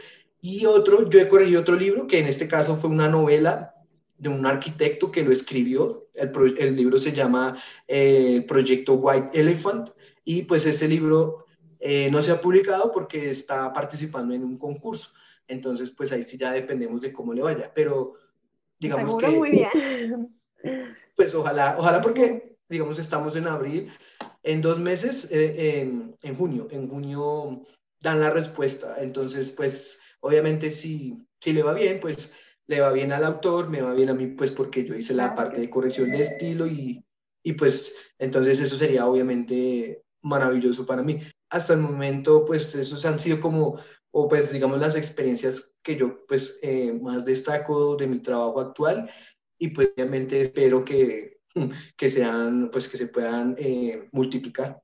Y 0.48 0.64
otro, 0.64 1.10
yo 1.10 1.18
he 1.18 1.26
corregido 1.26 1.60
otro 1.60 1.74
libro, 1.74 2.06
que 2.06 2.20
en 2.20 2.28
este 2.28 2.46
caso 2.46 2.76
fue 2.76 2.88
una 2.88 3.08
novela 3.08 3.74
de 4.16 4.28
un 4.28 4.46
arquitecto 4.46 5.10
que 5.10 5.24
lo 5.24 5.32
escribió. 5.32 6.06
El, 6.14 6.30
el 6.58 6.76
libro 6.76 6.98
se 6.98 7.12
llama 7.12 7.60
eh, 7.88 8.44
Proyecto 8.46 8.94
White 8.94 9.30
Elephant 9.32 9.90
y 10.24 10.42
pues 10.42 10.64
ese 10.66 10.86
libro 10.86 11.46
eh, 11.80 12.08
no 12.12 12.22
se 12.22 12.30
ha 12.30 12.40
publicado 12.40 12.92
porque 12.92 13.28
está 13.30 13.72
participando 13.72 14.34
en 14.34 14.44
un 14.44 14.56
concurso. 14.56 15.14
Entonces, 15.48 15.90
pues 15.90 16.12
ahí 16.12 16.22
sí 16.22 16.38
ya 16.38 16.52
dependemos 16.52 17.00
de 17.00 17.12
cómo 17.12 17.34
le 17.34 17.42
vaya. 17.42 17.72
Pero 17.74 18.14
digamos 18.78 19.10
Seguro 19.10 19.28
que... 19.28 19.36
muy 19.36 19.50
bien. 19.50 20.32
Pues 21.16 21.34
ojalá, 21.34 21.74
ojalá 21.76 22.00
porque, 22.00 22.56
digamos, 22.68 23.00
estamos 23.00 23.34
en 23.34 23.48
abril 23.48 23.90
en 24.44 24.62
dos 24.62 24.78
meses, 24.78 25.26
eh, 25.32 25.80
en, 25.80 26.16
en, 26.22 26.36
junio, 26.36 26.68
en 26.70 26.88
junio 26.88 27.62
dan 28.00 28.20
la 28.20 28.30
respuesta. 28.30 28.96
Entonces, 29.00 29.50
pues, 29.50 29.98
obviamente, 30.20 30.70
si, 30.70 31.16
si 31.40 31.52
le 31.52 31.62
va 31.62 31.74
bien, 31.74 32.00
pues 32.00 32.32
le 32.66 32.80
va 32.80 32.92
bien 32.92 33.12
al 33.12 33.24
autor, 33.24 33.68
me 33.68 33.82
va 33.82 33.94
bien 33.94 34.08
a 34.08 34.14
mí, 34.14 34.26
pues, 34.28 34.50
porque 34.50 34.84
yo 34.84 34.94
hice 34.94 35.14
la 35.14 35.34
parte 35.34 35.60
de 35.60 35.70
corrección 35.70 36.10
de 36.10 36.22
estilo 36.22 36.66
y, 36.66 37.04
y 37.44 37.52
pues 37.52 37.94
entonces 38.18 38.60
eso 38.60 38.76
sería 38.76 39.06
obviamente 39.06 40.02
maravilloso 40.22 40.84
para 40.84 41.02
mí. 41.02 41.20
Hasta 41.48 41.74
el 41.74 41.80
momento, 41.80 42.44
pues 42.44 42.74
esos 42.74 43.04
han 43.06 43.20
sido 43.20 43.40
como, 43.40 43.78
o 44.10 44.28
pues 44.28 44.52
digamos 44.52 44.80
las 44.80 44.96
experiencias 44.96 45.76
que 45.82 45.96
yo 45.96 46.26
pues 46.26 46.58
eh, 46.62 46.92
más 47.00 47.24
destaco 47.24 47.94
de 47.94 48.08
mi 48.08 48.18
trabajo 48.18 48.60
actual 48.60 49.08
y 49.58 49.68
pues 49.68 49.90
obviamente 49.94 50.40
espero 50.40 50.84
que, 50.84 51.38
que 51.96 52.10
sean, 52.10 52.70
pues 52.72 52.88
que 52.88 52.96
se 52.96 53.06
puedan 53.06 53.54
eh, 53.58 54.08
multiplicar. 54.10 54.82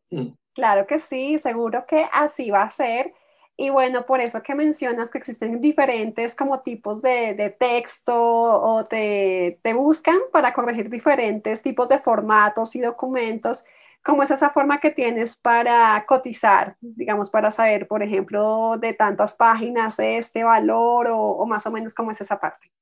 Claro 0.54 0.86
que 0.86 1.00
sí, 1.00 1.38
seguro 1.38 1.84
que 1.88 2.06
así 2.12 2.50
va 2.50 2.62
a 2.62 2.70
ser. 2.70 3.12
Y 3.56 3.68
bueno, 3.68 4.06
por 4.06 4.20
eso 4.20 4.42
que 4.42 4.54
mencionas 4.54 5.10
que 5.10 5.18
existen 5.18 5.60
diferentes 5.60 6.34
como 6.34 6.60
tipos 6.60 7.02
de, 7.02 7.34
de 7.34 7.50
texto 7.50 8.14
o 8.14 8.84
te, 8.86 9.60
te, 9.62 9.74
buscan 9.74 10.18
para 10.32 10.54
corregir 10.54 10.88
diferentes 10.88 11.62
tipos 11.62 11.88
de 11.88 11.98
formatos 11.98 12.74
y 12.76 12.80
documentos. 12.80 13.64
¿Cómo 14.02 14.22
es 14.22 14.30
esa 14.30 14.50
forma 14.50 14.80
que 14.80 14.90
tienes 14.90 15.36
para 15.36 16.04
cotizar, 16.08 16.76
digamos, 16.80 17.30
para 17.30 17.50
saber, 17.50 17.86
por 17.86 18.02
ejemplo, 18.02 18.76
de 18.80 18.94
tantas 18.94 19.34
páginas 19.34 19.98
este 19.98 20.42
valor 20.42 21.08
o, 21.08 21.20
o 21.20 21.46
más 21.46 21.66
o 21.66 21.70
menos 21.70 21.94
cómo 21.94 22.10
es 22.10 22.20
esa 22.20 22.40
parte? 22.40 22.72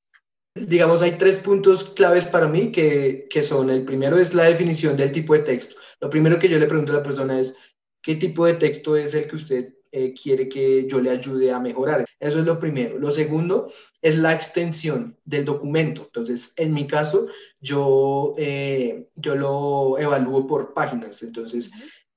Digamos, 0.54 1.02
hay 1.02 1.12
tres 1.12 1.38
puntos 1.38 1.84
claves 1.84 2.26
para 2.26 2.48
mí 2.48 2.72
que, 2.72 3.26
que 3.28 3.42
son, 3.42 3.70
el 3.70 3.84
primero 3.84 4.18
es 4.18 4.34
la 4.34 4.44
definición 4.44 4.96
del 4.96 5.12
tipo 5.12 5.34
de 5.34 5.40
texto. 5.40 5.76
Lo 6.00 6.08
primero 6.08 6.38
que 6.38 6.48
yo 6.48 6.58
le 6.58 6.66
pregunto 6.66 6.92
a 6.92 6.96
la 6.96 7.02
persona 7.02 7.38
es, 7.38 7.54
¿qué 8.02 8.14
tipo 8.16 8.46
de 8.46 8.54
texto 8.54 8.96
es 8.96 9.14
el 9.14 9.28
que 9.28 9.36
usted 9.36 9.74
eh, 9.92 10.14
quiere 10.14 10.48
que 10.48 10.86
yo 10.86 11.00
le 11.00 11.10
ayude 11.10 11.50
a 11.52 11.60
mejorar. 11.60 12.04
Eso 12.18 12.38
es 12.38 12.44
lo 12.44 12.58
primero. 12.58 12.98
Lo 12.98 13.10
segundo 13.10 13.72
es 14.00 14.16
la 14.16 14.34
extensión 14.34 15.16
del 15.24 15.44
documento. 15.44 16.02
Entonces, 16.04 16.52
en 16.56 16.72
mi 16.74 16.86
caso, 16.86 17.28
yo, 17.60 18.34
eh, 18.38 19.08
yo 19.16 19.34
lo 19.34 19.98
evalúo 19.98 20.46
por 20.46 20.74
páginas. 20.74 21.22
Entonces, 21.22 21.70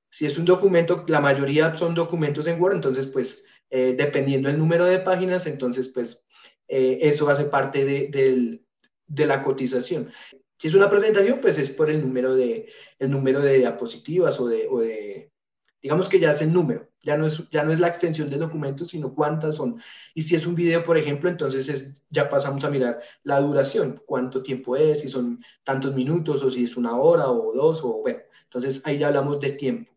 si 0.09 0.25
es 0.25 0.37
un 0.37 0.45
documento, 0.45 1.05
la 1.07 1.21
mayoría 1.21 1.73
son 1.73 1.95
documentos 1.95 2.47
en 2.47 2.61
Word, 2.61 2.75
entonces, 2.75 3.07
pues, 3.07 3.45
eh, 3.69 3.95
dependiendo 3.97 4.49
del 4.49 4.59
número 4.59 4.85
de 4.85 4.99
páginas, 4.99 5.47
entonces, 5.47 5.87
pues, 5.87 6.25
eso 6.67 7.29
hace 7.29 7.43
parte 7.43 7.85
de, 7.85 8.59
de 9.07 9.25
la 9.25 9.43
cotización. 9.43 10.09
Si 10.63 10.69
es 10.69 10.75
una 10.75 10.89
presentación, 10.89 11.39
pues 11.41 11.57
es 11.59 11.69
por 11.69 11.89
el 11.89 12.01
número 12.01 12.35
de, 12.35 12.69
el 12.97 13.11
número 13.11 13.41
de 13.41 13.57
diapositivas 13.57 14.39
o 14.39 14.47
de, 14.47 14.65
o 14.69 14.79
de 14.79 15.32
digamos 15.83 16.07
que 16.07 16.17
ya 16.17 16.31
es 16.31 16.41
el 16.41 16.53
número, 16.53 16.89
ya 17.01 17.17
no 17.17 17.27
es, 17.27 17.49
ya 17.49 17.63
no 17.63 17.73
es 17.73 17.79
la 17.79 17.89
extensión 17.89 18.29
del 18.29 18.39
documento, 18.39 18.85
sino 18.85 19.13
cuántas 19.13 19.55
son. 19.55 19.81
Y 20.15 20.21
si 20.21 20.33
es 20.33 20.47
un 20.47 20.55
video, 20.55 20.81
por 20.81 20.97
ejemplo, 20.97 21.29
entonces 21.29 21.67
es, 21.67 22.01
ya 22.09 22.29
pasamos 22.29 22.63
a 22.63 22.69
mirar 22.69 23.01
la 23.23 23.41
duración, 23.41 24.01
cuánto 24.05 24.41
tiempo 24.41 24.77
es, 24.77 25.01
si 25.01 25.09
son 25.09 25.43
tantos 25.65 25.93
minutos 25.93 26.41
o 26.41 26.49
si 26.49 26.63
es 26.63 26.77
una 26.77 26.95
hora 26.95 27.29
o 27.29 27.53
dos, 27.53 27.81
o 27.83 27.99
bueno, 28.01 28.19
entonces 28.45 28.81
ahí 28.85 28.97
ya 28.97 29.07
hablamos 29.07 29.41
de 29.41 29.51
tiempo. 29.51 29.91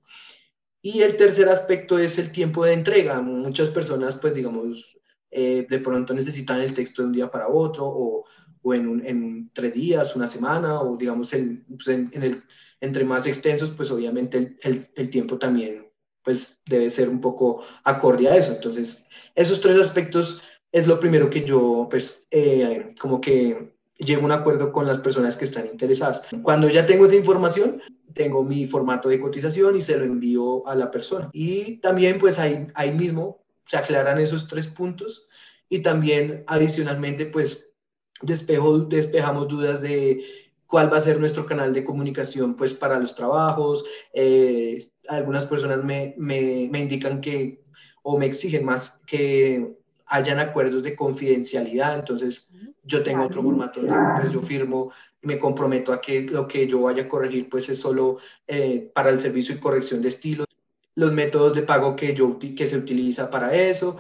Y 0.83 1.03
el 1.03 1.17
tercer 1.17 1.49
aspecto 1.49 1.99
es 2.01 2.19
el 2.19 2.33
tiempo 2.33 2.65
de 2.65 2.73
entrega. 2.73 3.21
Muchas 3.21 3.69
personas, 3.69 4.17
pues 4.17 4.35
digamos, 4.35 4.99
eh, 5.31 5.67
de 5.71 5.79
pronto 5.79 6.15
necesitan 6.15 6.61
el 6.61 6.75
texto 6.75 7.03
de 7.03 7.07
un 7.07 7.15
día 7.15 7.31
para 7.31 7.49
otro 7.49 7.87
o, 7.87 8.25
o 8.63 8.75
en, 8.75 9.07
en, 9.07 9.51
tres 9.53 9.73
días, 9.73 10.17
una 10.17 10.27
semana, 10.27 10.81
o 10.81 10.97
digamos, 10.97 11.33
el, 11.33 11.65
pues 11.69 11.89
en, 11.89 12.11
en 12.13 12.23
el 12.25 12.43
entre 12.81 13.05
más 13.05 13.27
extensos, 13.27 13.71
pues 13.71 13.91
obviamente 13.91 14.59
el, 14.63 14.89
el, 14.95 15.11
tiempo 15.11 15.39
también 15.39 15.91
pues 16.23 16.61
debe 16.67 16.91
ser 16.91 17.09
un 17.09 17.21
poco 17.21 17.63
acorde 17.85 18.29
a 18.29 18.37
eso. 18.37 18.53
Entonces, 18.53 19.07
esos 19.35 19.61
tres 19.61 19.81
aspectos 19.81 20.43
es 20.73 20.87
lo 20.87 20.99
primero 20.99 21.31
que 21.31 21.45
yo 21.45 21.87
pues 21.89 22.27
eh, 22.31 22.95
como 23.01 23.21
que 23.21 23.77
llego 23.99 24.25
un 24.25 24.33
acuerdo 24.33 24.73
con 24.73 24.87
las 24.87 24.99
personas 24.99 25.37
que 25.37 25.45
están 25.45 25.67
interesadas. 25.67 26.23
Cuando 26.43 26.69
ya 26.69 26.85
tengo 26.87 27.07
esa 27.07 27.15
información, 27.15 27.81
tengo 28.13 28.43
mi 28.43 28.67
formato 28.67 29.09
de 29.09 29.21
cotización 29.21 29.77
y 29.77 29.83
se 29.83 29.97
lo 29.97 30.05
envío 30.05 30.67
a 30.67 30.75
la 30.75 30.91
persona. 30.91 31.31
Y 31.33 31.79
también 31.79 32.19
pues 32.19 32.39
ahí, 32.39 32.67
ahí 32.75 32.93
mismo 32.93 33.45
se 33.65 33.77
aclaran 33.77 34.19
esos 34.19 34.49
tres 34.49 34.67
puntos 34.67 35.29
y 35.69 35.81
también 35.81 36.45
adicionalmente 36.47 37.27
pues 37.27 37.75
despejo, 38.23 38.81
despejamos 38.81 39.49
dudas 39.49 39.81
de 39.83 40.23
cuál 40.67 40.93
va 40.93 40.97
a 40.99 41.01
ser 41.01 41.21
nuestro 41.21 41.47
canal 41.47 41.73
de 41.73 41.85
comunicación 41.85 42.55
pues 42.55 42.75
para 42.75 42.99
los 42.99 43.15
trabajos. 43.15 43.85
Eh, 44.13 44.85
algunas 45.09 45.45
personas 45.45 45.85
me, 45.85 46.15
me, 46.17 46.69
me, 46.71 46.81
indican 46.81 47.21
que 47.21 47.65
o 48.03 48.19
me 48.19 48.27
exigen 48.27 48.65
más 48.65 48.99
que 49.07 49.77
hayan 50.07 50.39
acuerdos 50.39 50.83
de 50.83 50.95
confidencialidad, 50.95 51.99
entonces 51.99 52.49
yo 52.85 53.03
tengo 53.03 53.25
otro 53.25 53.43
formato, 53.43 53.81
pues 53.81 54.33
yo 54.33 54.41
firmo 54.41 54.93
me 55.23 55.39
comprometo 55.39 55.93
a 55.93 56.01
que 56.01 56.23
lo 56.23 56.47
que 56.47 56.69
yo 56.69 56.83
vaya 56.83 57.03
a 57.03 57.09
corregir 57.09 57.49
pues 57.49 57.69
es 57.69 57.81
solo 57.81 58.19
eh, 58.47 58.91
para 58.95 59.11
el 59.11 59.21
servicio 59.21 59.55
y 59.55 59.59
corrección 59.59 60.01
de 60.01 60.09
estilos, 60.09 60.47
los 60.95 61.13
métodos 61.13 61.55
de 61.55 61.63
pago 61.63 61.97
que, 61.97 62.15
yo, 62.15 62.39
que 62.39 62.67
se 62.67 62.77
utiliza 62.77 63.29
para 63.29 63.55
eso, 63.55 63.97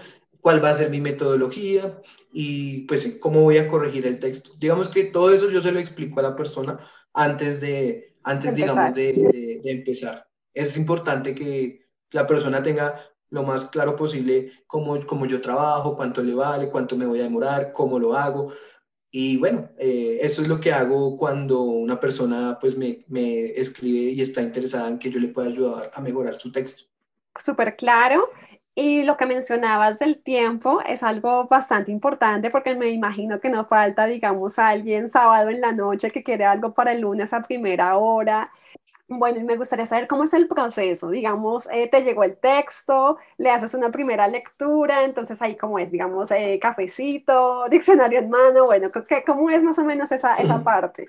cuál 0.46 0.64
va 0.64 0.70
a 0.70 0.74
ser 0.74 0.90
mi 0.90 1.00
metodología 1.00 2.00
y 2.32 2.82
pues 2.82 3.18
cómo 3.20 3.42
voy 3.42 3.58
a 3.58 3.66
corregir 3.66 4.06
el 4.06 4.20
texto. 4.20 4.52
Digamos 4.60 4.88
que 4.88 5.02
todo 5.02 5.34
eso 5.34 5.50
yo 5.50 5.60
se 5.60 5.72
lo 5.72 5.80
explico 5.80 6.20
a 6.20 6.22
la 6.22 6.36
persona 6.36 6.78
antes 7.14 7.60
de, 7.60 8.14
antes 8.22 8.54
digamos, 8.54 8.94
de, 8.94 9.58
de, 9.60 9.70
empezar. 9.72 10.28
Es 10.54 10.76
importante 10.76 11.34
que 11.34 11.88
la 12.12 12.28
persona 12.28 12.62
tenga 12.62 12.94
lo 13.30 13.42
más 13.42 13.64
claro 13.64 13.96
posible 13.96 14.52
cómo, 14.68 15.04
cómo 15.04 15.26
yo 15.26 15.40
trabajo, 15.40 15.96
cuánto 15.96 16.22
le 16.22 16.36
vale, 16.36 16.70
cuánto 16.70 16.96
me 16.96 17.06
voy 17.06 17.18
a 17.18 17.24
demorar, 17.24 17.72
cómo 17.72 17.98
lo 17.98 18.14
hago. 18.16 18.52
Y 19.10 19.38
bueno, 19.38 19.70
eh, 19.80 20.18
eso 20.20 20.42
es 20.42 20.46
lo 20.46 20.60
que 20.60 20.72
hago 20.72 21.16
cuando 21.16 21.62
una 21.62 21.98
persona 21.98 22.56
pues 22.60 22.76
me, 22.76 23.04
me 23.08 23.46
escribe 23.46 24.12
y 24.12 24.20
está 24.20 24.42
interesada 24.42 24.86
en 24.90 25.00
que 25.00 25.10
yo 25.10 25.18
le 25.18 25.26
pueda 25.26 25.48
ayudar 25.48 25.90
a 25.92 26.00
mejorar 26.00 26.36
su 26.36 26.52
texto. 26.52 26.84
Súper 27.36 27.74
claro. 27.74 28.28
Y 28.78 29.04
lo 29.04 29.16
que 29.16 29.25
mencionabas 29.26 29.99
del 29.99 30.23
tiempo 30.23 30.83
es 30.83 31.02
algo 31.02 31.47
bastante 31.49 31.90
importante 31.90 32.50
porque 32.50 32.75
me 32.75 32.90
imagino 32.90 33.40
que 33.40 33.49
no 33.49 33.64
falta, 33.66 34.04
digamos, 34.06 34.59
alguien 34.59 35.09
sábado 35.11 35.49
en 35.49 35.62
la 35.62 35.73
noche 35.73 36.11
que 36.11 36.23
quiere 36.23 36.45
algo 36.45 36.75
para 36.75 36.92
el 36.92 37.00
lunes 37.00 37.33
a 37.33 37.42
primera 37.42 37.97
hora. 37.97 38.52
Bueno, 39.09 39.40
y 39.40 39.45
me 39.45 39.56
gustaría 39.56 39.87
saber 39.87 40.09
cómo 40.09 40.25
es 40.25 40.35
el 40.35 40.49
proceso. 40.49 41.11
Digamos, 41.11 41.68
eh, 41.73 41.88
te 41.90 42.02
llegó 42.04 42.25
el 42.25 42.38
texto, 42.38 43.18
le 43.38 43.50
haces 43.50 43.75
una 43.75 43.90
primera 43.90 44.28
lectura, 44.28 45.04
entonces 45.04 45.40
ahí 45.42 45.56
cómo 45.56 45.78
es, 45.78 45.90
digamos, 45.92 46.30
eh, 46.33 46.59
cafecito, 46.61 47.66
diccionario 47.71 48.21
en 48.21 48.30
mano, 48.30 48.66
bueno, 48.66 48.90
¿cómo 49.26 49.50
es 49.50 49.62
más 49.62 49.78
o 49.78 49.85
menos 49.85 50.12
esa, 50.12 50.37
esa 50.37 50.62
parte? 50.64 51.09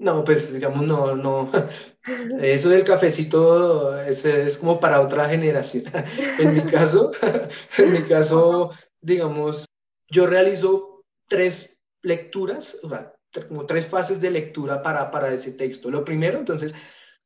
No, 0.00 0.24
pues 0.24 0.50
digamos, 0.52 0.86
no, 0.86 1.14
no. 1.14 1.50
Eso 2.40 2.70
del 2.70 2.84
cafecito 2.84 4.00
es, 4.02 4.24
es 4.24 4.56
como 4.56 4.80
para 4.80 5.00
otra 5.02 5.28
generación. 5.28 5.84
En 6.38 6.54
mi 6.54 6.62
caso, 6.62 7.12
en 7.76 7.92
mi 7.92 8.02
caso, 8.04 8.70
digamos, 9.02 9.66
yo 10.08 10.26
realizo 10.26 11.04
tres 11.28 11.78
lecturas, 12.02 12.78
o 12.82 12.88
sea, 12.88 13.12
como 13.46 13.66
tres 13.66 13.86
fases 13.86 14.20
de 14.22 14.30
lectura 14.30 14.82
para, 14.82 15.10
para 15.10 15.32
ese 15.34 15.52
texto. 15.52 15.90
Lo 15.90 16.02
primero, 16.02 16.38
entonces, 16.38 16.74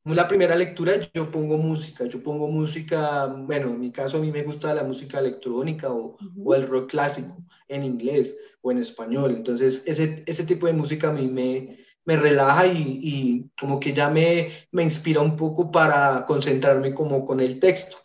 la 0.05 0.27
primera 0.27 0.57
lectura 0.57 0.95
yo 1.15 1.31
pongo 1.31 1.57
música, 1.57 2.07
yo 2.07 2.23
pongo 2.25 2.49
música, 2.49 3.27
bueno, 3.27 3.69
en 3.69 3.81
mi 3.81 3.93
caso 3.93 4.19
a 4.19 4.21
mí 4.21 4.33
me 4.33 4.43
gusta 4.43 4.75
la 4.75 4.83
música 4.83 5.21
electrónica 5.21 5.93
o, 5.93 6.19
o 6.45 6.55
el 6.57 6.67
rock 6.67 6.91
clásico 6.91 7.37
en 7.69 7.85
inglés 7.85 8.37
o 8.63 8.73
en 8.73 8.79
español. 8.79 9.31
Entonces, 9.31 9.85
ese, 9.87 10.25
ese 10.27 10.45
tipo 10.45 10.67
de 10.67 10.73
música 10.73 11.09
a 11.09 11.13
mí 11.13 11.29
me, 11.29 11.79
me 12.05 12.17
relaja 12.17 12.67
y, 12.67 13.51
como 13.59 13.81
que 13.81 13.93
ya 13.93 14.09
me, 14.11 14.51
me 14.73 14.83
inspira 14.83 15.21
un 15.21 15.37
poco 15.37 15.71
para 15.71 16.25
concentrarme 16.27 16.95
como 16.95 17.25
con 17.25 17.41
el 17.41 17.59
texto. 17.59 17.97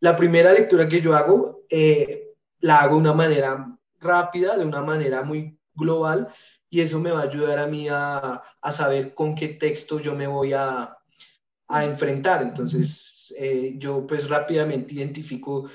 La 0.00 0.16
primera 0.16 0.52
lectura 0.52 0.88
que 0.88 1.00
yo 1.00 1.14
hago, 1.14 1.64
eh, 1.70 2.34
la 2.60 2.80
hago 2.80 2.96
de 2.96 3.00
una 3.00 3.12
manera 3.12 3.78
rápida, 3.98 4.56
de 4.56 4.64
una 4.64 4.82
manera 4.82 5.22
muy 5.22 5.58
global, 5.74 6.28
y 6.68 6.80
eso 6.80 7.00
me 7.00 7.10
va 7.10 7.20
a 7.20 7.24
ayudar 7.24 7.58
a 7.58 7.66
mí 7.66 7.88
a, 7.90 8.42
a 8.60 8.72
saber 8.72 9.14
con 9.14 9.34
qué 9.34 9.48
texto 9.48 10.00
yo 10.00 10.14
me 10.14 10.26
voy 10.26 10.52
a, 10.52 10.96
a 11.68 11.84
enfrentar. 11.84 12.42
Entonces, 12.42 13.32
eh, 13.36 13.74
yo 13.78 14.06
pues 14.06 14.28
rápidamente 14.28 14.94
identifico 14.94 15.68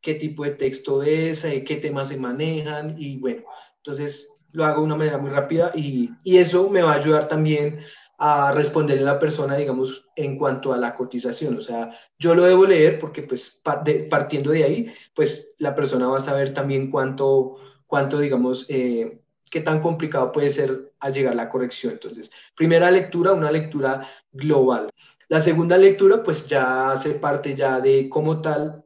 qué 0.00 0.14
tipo 0.14 0.44
de 0.44 0.50
texto 0.50 1.02
es, 1.02 1.44
eh, 1.44 1.64
qué 1.64 1.76
temas 1.76 2.08
se 2.08 2.16
manejan, 2.16 2.94
y 2.98 3.18
bueno, 3.18 3.42
entonces 3.78 4.28
lo 4.52 4.64
hago 4.64 4.80
de 4.80 4.86
una 4.86 4.96
manera 4.96 5.18
muy 5.18 5.30
rápida 5.30 5.72
y, 5.74 6.10
y, 6.24 6.38
eso 6.38 6.68
me 6.70 6.82
va 6.82 6.92
a 6.92 6.96
ayudar 6.96 7.28
también 7.28 7.80
a 8.18 8.50
responderle 8.50 9.02
a 9.02 9.14
la 9.14 9.18
persona, 9.18 9.56
digamos, 9.56 10.08
en 10.16 10.36
cuanto 10.36 10.72
a 10.72 10.76
la 10.76 10.94
cotización. 10.94 11.56
O 11.56 11.60
sea, 11.60 11.92
yo 12.18 12.34
lo 12.34 12.44
debo 12.44 12.66
leer 12.66 12.98
porque, 12.98 13.22
pues, 13.22 13.62
partiendo 14.10 14.50
de 14.50 14.64
ahí, 14.64 14.94
pues 15.14 15.54
la 15.58 15.74
persona 15.74 16.08
va 16.08 16.18
a 16.18 16.20
saber 16.20 16.52
también 16.52 16.90
cuánto, 16.90 17.56
cuánto 17.86 18.18
digamos, 18.18 18.66
eh, 18.68 19.20
qué 19.50 19.60
tan 19.60 19.80
complicado 19.80 20.32
puede 20.32 20.50
ser 20.50 20.92
al 20.98 21.12
llegar 21.12 21.36
la 21.36 21.48
corrección. 21.48 21.92
Entonces, 21.92 22.30
primera 22.56 22.90
lectura, 22.90 23.32
una 23.32 23.52
lectura 23.52 24.04
global. 24.32 24.90
La 25.28 25.40
segunda 25.40 25.78
lectura, 25.78 26.22
pues 26.22 26.48
ya 26.48 26.90
hace 26.90 27.14
parte 27.14 27.54
ya 27.54 27.80
de 27.80 28.08
como 28.08 28.40
tal, 28.40 28.84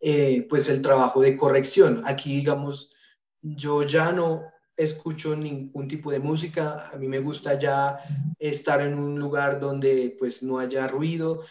eh, 0.00 0.46
pues 0.48 0.68
el 0.68 0.82
trabajo 0.82 1.20
de 1.20 1.36
corrección. 1.36 2.02
Aquí, 2.04 2.36
digamos, 2.36 2.92
yo 3.40 3.84
ya 3.84 4.10
no, 4.12 4.42
escucho 4.76 5.36
ningún 5.36 5.86
tipo 5.88 6.10
de 6.10 6.18
música, 6.18 6.90
a 6.92 6.96
mí 6.96 7.08
me 7.08 7.20
gusta 7.20 7.58
ya 7.58 7.98
estar 8.38 8.80
en 8.80 8.98
un 8.98 9.18
lugar 9.18 9.60
donde 9.60 10.16
pues 10.18 10.42
no 10.42 10.58
haya 10.58 10.88
ruido, 10.88 11.42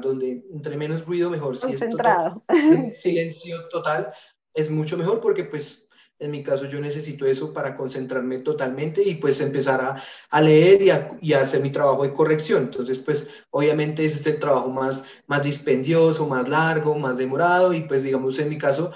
donde 0.00 0.44
entre 0.52 0.76
menos 0.76 1.04
ruido 1.04 1.30
mejor. 1.30 1.58
Concentrado. 1.58 2.42
silencio 2.94 3.68
total 3.68 4.12
es 4.54 4.70
mucho 4.70 4.96
mejor 4.96 5.20
porque 5.20 5.44
pues 5.44 5.88
en 6.20 6.30
mi 6.30 6.42
caso 6.42 6.66
yo 6.66 6.80
necesito 6.80 7.26
eso 7.26 7.52
para 7.52 7.76
concentrarme 7.76 8.38
totalmente 8.38 9.02
y 9.02 9.16
pues 9.16 9.40
empezar 9.40 9.80
a, 9.80 10.02
a 10.30 10.40
leer 10.40 10.82
y 10.82 10.90
a, 10.90 11.08
y 11.20 11.32
a, 11.32 11.40
hacer 11.40 11.60
mi 11.60 11.70
trabajo 11.70 12.04
de 12.04 12.14
corrección. 12.14 12.64
Entonces 12.64 12.98
pues 12.98 13.28
obviamente 13.50 14.04
ese 14.04 14.20
es 14.20 14.26
el 14.26 14.38
trabajo 14.38 14.70
más, 14.70 15.04
más 15.26 15.42
dispendioso, 15.42 16.26
más 16.26 16.48
largo, 16.48 16.96
más 16.96 17.18
demorado 17.18 17.72
y 17.72 17.82
pues 17.82 18.04
digamos 18.04 18.38
en 18.38 18.48
mi 18.48 18.58
caso 18.58 18.92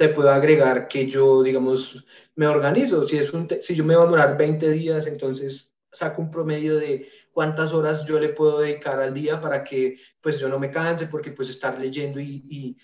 te 0.00 0.08
puedo 0.08 0.30
agregar 0.30 0.88
que 0.88 1.06
yo, 1.06 1.42
digamos, 1.42 2.06
me 2.34 2.46
organizo. 2.46 3.06
Si, 3.06 3.18
es 3.18 3.34
un 3.34 3.46
si 3.60 3.74
yo 3.74 3.84
me 3.84 3.94
voy 3.94 4.02
a 4.02 4.06
demorar 4.06 4.38
20 4.38 4.70
días, 4.70 5.06
entonces 5.06 5.76
saco 5.92 6.22
un 6.22 6.30
promedio 6.30 6.78
de 6.78 7.06
cuántas 7.32 7.74
horas 7.74 8.06
yo 8.06 8.18
le 8.18 8.30
puedo 8.30 8.60
dedicar 8.60 8.98
al 8.98 9.12
día 9.12 9.42
para 9.42 9.62
que 9.62 9.98
pues 10.22 10.38
yo 10.38 10.48
no 10.48 10.58
me 10.58 10.70
canse, 10.70 11.06
porque 11.08 11.32
pues 11.32 11.50
estar 11.50 11.78
leyendo 11.78 12.18
y, 12.18 12.46
y, 12.48 12.78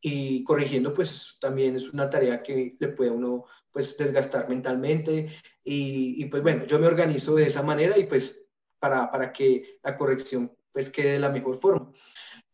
y 0.00 0.42
corrigiendo 0.42 0.92
pues 0.92 1.36
también 1.40 1.76
es 1.76 1.88
una 1.92 2.10
tarea 2.10 2.42
que 2.42 2.74
le 2.80 2.88
puede 2.88 3.12
uno 3.12 3.44
pues 3.70 3.96
desgastar 3.96 4.48
mentalmente 4.48 5.28
y, 5.62 6.20
y, 6.20 6.24
pues 6.24 6.42
bueno, 6.42 6.66
yo 6.66 6.80
me 6.80 6.88
organizo 6.88 7.36
de 7.36 7.46
esa 7.46 7.62
manera 7.62 7.96
y 7.96 8.06
pues 8.06 8.44
para, 8.80 9.08
para 9.08 9.32
que 9.32 9.78
la 9.84 9.96
corrección 9.96 10.52
pues 10.72 10.90
quede 10.90 11.12
de 11.12 11.20
la 11.20 11.30
mejor 11.30 11.60
forma. 11.60 11.92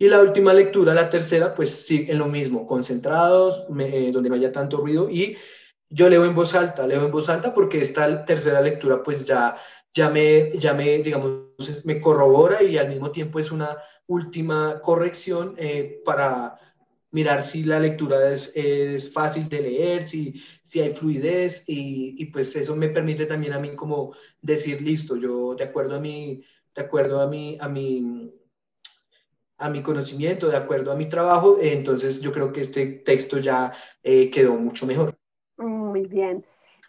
Y 0.02 0.08
la 0.08 0.20
última 0.20 0.52
lectura, 0.52 0.94
la 0.94 1.08
tercera, 1.08 1.54
pues 1.54 1.70
sí, 1.70 2.06
en 2.08 2.18
lo 2.18 2.26
mismo, 2.26 2.66
concentrados, 2.66 3.64
eh, 3.78 4.10
donde 4.12 4.30
no 4.30 4.34
haya 4.34 4.50
tanto 4.50 4.78
ruido. 4.78 5.08
Y 5.08 5.36
yo 5.88 6.08
leo 6.08 6.24
en 6.24 6.34
voz 6.34 6.56
alta, 6.56 6.88
leo 6.88 7.04
en 7.04 7.12
voz 7.12 7.28
alta 7.28 7.54
porque 7.54 7.80
esta 7.80 8.24
tercera 8.24 8.60
lectura 8.60 9.00
pues 9.00 9.24
ya, 9.24 9.56
ya, 9.94 10.10
me, 10.10 10.58
ya 10.58 10.74
me, 10.74 10.98
digamos, 11.04 11.44
me 11.84 12.00
corrobora 12.00 12.64
y 12.64 12.78
al 12.78 12.88
mismo 12.88 13.12
tiempo 13.12 13.38
es 13.38 13.52
una 13.52 13.76
última 14.08 14.80
corrección 14.80 15.54
eh, 15.56 16.02
para 16.04 16.58
mirar 17.12 17.40
si 17.40 17.62
la 17.62 17.78
lectura 17.78 18.32
es, 18.32 18.50
es, 18.56 19.12
fácil 19.12 19.48
de 19.48 19.62
leer, 19.62 20.02
si, 20.02 20.42
si 20.64 20.80
hay 20.80 20.92
fluidez 20.92 21.62
y, 21.68 22.16
y, 22.18 22.24
pues 22.24 22.56
eso 22.56 22.74
me 22.74 22.88
permite 22.88 23.26
también 23.26 23.52
a 23.52 23.60
mí 23.60 23.76
como 23.76 24.16
decir, 24.40 24.82
listo, 24.82 25.14
yo 25.14 25.54
de 25.54 25.62
acuerdo 25.62 25.94
a 25.94 26.00
mi, 26.00 26.42
de 26.74 26.82
acuerdo 26.82 27.20
a 27.20 27.28
mi, 27.28 27.56
a 27.60 27.68
mi 27.68 28.21
a 29.62 29.70
mi 29.70 29.82
conocimiento, 29.82 30.48
de 30.48 30.56
acuerdo 30.56 30.90
a 30.90 30.96
mi 30.96 31.08
trabajo, 31.08 31.58
entonces 31.60 32.20
yo 32.20 32.32
creo 32.32 32.52
que 32.52 32.62
este 32.62 32.86
texto 32.86 33.38
ya 33.38 33.72
eh, 34.02 34.30
quedó 34.30 34.54
mucho 34.54 34.86
mejor. 34.86 35.16
Muy 35.56 36.06
bien. 36.06 36.44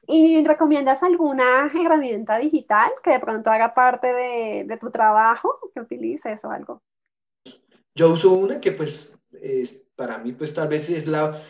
¿Y 0.07 0.43
recomiendas 0.45 1.03
alguna 1.03 1.71
herramienta 1.73 2.37
digital 2.37 2.91
que 3.03 3.11
de 3.11 3.19
pronto 3.19 3.51
haga 3.51 3.73
parte 3.73 4.07
de, 4.07 4.65
de 4.67 4.77
tu 4.77 4.89
trabajo, 4.91 5.59
que 5.73 5.81
utilices 5.81 6.43
o 6.43 6.49
algo? 6.49 6.81
Yo 7.95 8.09
uso 8.09 8.33
una 8.33 8.59
que 8.59 8.71
pues 8.71 9.15
es, 9.41 9.85
para 9.95 10.17
mí 10.17 10.33
pues 10.33 10.53
tal 10.53 10.67
vez 10.67 10.89
es 10.89 11.07
la, 11.07 11.41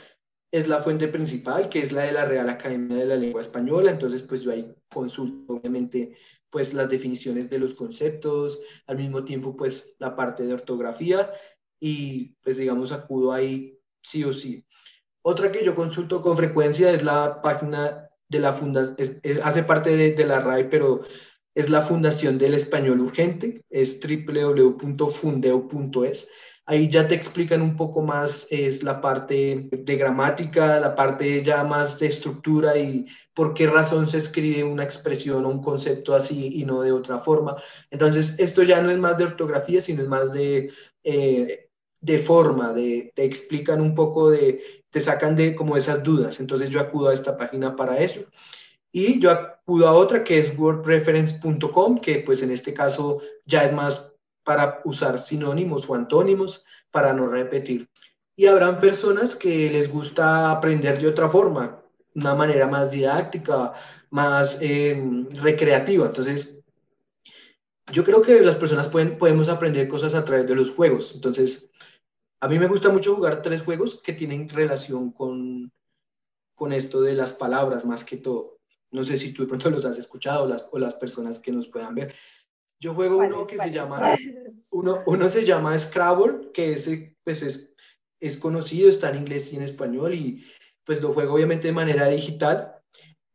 es 0.53 0.67
la 0.67 0.81
fuente 0.81 1.07
principal, 1.07 1.67
que 1.67 1.79
es 1.79 1.91
la 1.91 2.03
de 2.03 2.11
la 2.11 2.25
Real 2.25 2.47
Academia 2.47 2.97
de 2.97 3.07
la 3.07 3.15
Lengua 3.15 3.41
Española, 3.41 3.89
entonces 3.89 4.21
pues 4.21 4.43
yo 4.43 4.51
ahí 4.51 4.71
consulto 4.87 5.53
obviamente 5.53 6.15
pues 6.51 6.75
las 6.75 6.89
definiciones 6.89 7.49
de 7.49 7.57
los 7.57 7.73
conceptos, 7.73 8.59
al 8.85 8.97
mismo 8.97 9.25
tiempo 9.25 9.57
pues 9.57 9.95
la 9.97 10.15
parte 10.15 10.43
de 10.43 10.53
ortografía 10.53 11.31
y 11.79 12.35
pues 12.43 12.57
digamos 12.57 12.91
acudo 12.91 13.33
ahí 13.33 13.79
sí 14.03 14.23
o 14.23 14.31
sí. 14.31 14.63
Otra 15.23 15.51
que 15.51 15.65
yo 15.65 15.73
consulto 15.73 16.21
con 16.21 16.37
frecuencia 16.37 16.91
es 16.91 17.01
la 17.01 17.41
página 17.41 18.07
de 18.29 18.39
la 18.39 18.53
fundación, 18.53 19.19
hace 19.43 19.63
parte 19.63 19.97
de, 19.97 20.13
de 20.13 20.25
la 20.27 20.39
RAI, 20.39 20.69
pero 20.69 21.01
es 21.55 21.71
la 21.71 21.81
Fundación 21.81 22.37
del 22.37 22.53
Español 22.53 22.99
Urgente, 22.99 23.65
es 23.71 23.99
www.fundeo.es. 23.99 26.29
Ahí 26.65 26.87
ya 26.87 27.07
te 27.07 27.15
explican 27.15 27.61
un 27.61 27.75
poco 27.75 28.01
más, 28.01 28.47
es 28.49 28.83
la 28.83 29.01
parte 29.01 29.67
de 29.69 29.95
gramática, 29.97 30.79
la 30.79 30.95
parte 30.95 31.43
ya 31.43 31.63
más 31.65 31.99
de 31.99 32.07
estructura 32.07 32.77
y 32.77 33.05
por 33.33 33.53
qué 33.53 33.67
razón 33.67 34.07
se 34.07 34.19
escribe 34.19 34.63
una 34.63 34.85
expresión 34.85 35.43
o 35.43 35.49
un 35.49 35.61
concepto 35.61 36.15
así 36.15 36.51
y 36.53 36.63
no 36.63 36.81
de 36.81 36.93
otra 36.93 37.19
forma. 37.19 37.57
Entonces, 37.91 38.35
esto 38.37 38.63
ya 38.63 38.81
no 38.81 38.91
es 38.91 38.97
más 38.97 39.17
de 39.17 39.25
ortografía, 39.25 39.81
sino 39.81 40.03
es 40.03 40.07
más 40.07 40.31
de, 40.31 40.71
eh, 41.03 41.69
de 41.99 42.17
forma, 42.19 42.71
de, 42.71 43.11
te 43.13 43.25
explican 43.25 43.81
un 43.81 43.93
poco 43.93 44.31
de, 44.31 44.61
te 44.89 45.01
sacan 45.01 45.35
de 45.35 45.55
como 45.55 45.75
esas 45.75 46.01
dudas. 46.01 46.39
Entonces, 46.39 46.69
yo 46.69 46.79
acudo 46.79 47.09
a 47.09 47.13
esta 47.13 47.35
página 47.35 47.75
para 47.75 47.97
eso. 47.97 48.21
Y 48.93 49.19
yo 49.19 49.31
acudo 49.31 49.87
a 49.87 49.93
otra 49.93 50.23
que 50.23 50.37
es 50.39 50.57
wordreference.com, 50.57 51.99
que 51.99 52.19
pues 52.19 52.41
en 52.41 52.51
este 52.51 52.73
caso 52.73 53.19
ya 53.45 53.65
es 53.65 53.73
más 53.73 54.12
para 54.43 54.81
usar 54.85 55.19
sinónimos 55.19 55.89
o 55.89 55.95
antónimos 55.95 56.65
para 56.91 57.13
no 57.13 57.27
repetir. 57.27 57.89
Y 58.35 58.47
habrán 58.47 58.79
personas 58.79 59.35
que 59.35 59.69
les 59.69 59.91
gusta 59.91 60.51
aprender 60.51 60.99
de 60.99 61.07
otra 61.07 61.29
forma, 61.29 61.83
una 62.15 62.35
manera 62.35 62.67
más 62.67 62.91
didáctica, 62.91 63.73
más 64.09 64.57
em, 64.61 65.29
recreativa. 65.35 66.07
Entonces, 66.07 66.63
yo 67.91 68.03
creo 68.03 68.21
que 68.21 68.41
las 68.41 68.55
personas 68.55 68.87
pueden, 68.87 69.17
podemos 69.17 69.49
aprender 69.49 69.87
cosas 69.87 70.15
a 70.15 70.23
través 70.23 70.47
de 70.47 70.55
los 70.55 70.71
juegos. 70.71 71.11
Entonces, 71.13 71.71
a 72.39 72.47
mí 72.47 72.59
me 72.59 72.67
gusta 72.67 72.89
mucho 72.89 73.15
jugar 73.15 73.41
tres 73.41 73.61
juegos 73.61 74.01
que 74.01 74.13
tienen 74.13 74.49
relación 74.49 75.11
con, 75.11 75.71
con 76.55 76.73
esto 76.73 77.01
de 77.01 77.13
las 77.13 77.33
palabras 77.33 77.85
más 77.85 78.03
que 78.03 78.17
todo. 78.17 78.59
No 78.91 79.03
sé 79.03 79.17
si 79.17 79.33
tú 79.33 79.43
de 79.43 79.47
pronto 79.47 79.69
los 79.69 79.85
has 79.85 79.97
escuchado 79.97 80.47
las, 80.47 80.67
o 80.71 80.77
las 80.77 80.95
personas 80.95 81.39
que 81.39 81.51
nos 81.51 81.67
puedan 81.67 81.95
ver. 81.95 82.13
Yo 82.83 82.93
juego 82.93 83.15
uno 83.15 83.47
que 83.47 83.57
se 83.57 83.71
llama, 83.71 84.17
uno, 84.71 85.03
uno 85.05 85.29
se 85.29 85.45
llama 85.45 85.79
Scrabble, 85.79 86.51
que 86.53 86.73
ese, 86.73 87.15
pues 87.23 87.41
es, 87.41 87.73
es 88.19 88.35
conocido, 88.35 88.89
está 88.89 89.09
en 89.09 89.19
inglés 89.19 89.53
y 89.53 89.55
en 89.55 89.61
español, 89.61 90.13
y 90.13 90.45
pues 90.83 91.01
lo 91.01 91.13
juego 91.13 91.35
obviamente 91.35 91.67
de 91.67 91.73
manera 91.73 92.09
digital. 92.09 92.75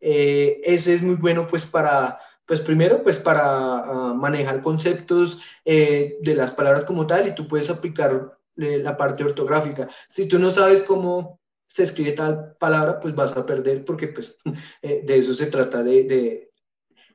Eh, 0.01 0.61
ese 0.65 0.93
es 0.93 1.03
muy 1.03 1.15
bueno 1.15 1.47
pues 1.47 1.65
para, 1.65 2.21
pues 2.45 2.61
primero 2.61 3.03
pues 3.03 3.19
para 3.19 3.91
uh, 3.91 4.15
manejar 4.15 4.61
conceptos 4.61 5.41
eh, 5.65 6.19
de 6.21 6.35
las 6.35 6.51
palabras 6.51 6.85
como 6.85 7.07
tal 7.07 7.27
y 7.27 7.35
tú 7.35 7.49
puedes 7.49 7.71
aplicar 7.71 8.39
eh, 8.59 8.77
la 8.77 8.99
parte 8.99 9.25
ortográfica. 9.25 9.89
Si 10.11 10.29
tú 10.29 10.39
no 10.39 10.51
sabes 10.51 10.83
cómo 10.83 11.41
se 11.69 11.85
escribe 11.85 12.13
tal 12.13 12.55
palabra, 12.59 13.01
pues 13.01 13.15
vas 13.15 13.35
a 13.35 13.47
perder 13.47 13.83
porque 13.83 14.09
pues 14.09 14.41
de 14.83 15.17
eso 15.17 15.33
se 15.33 15.47
trata 15.47 15.83
de, 15.83 16.05
de, 16.05 16.51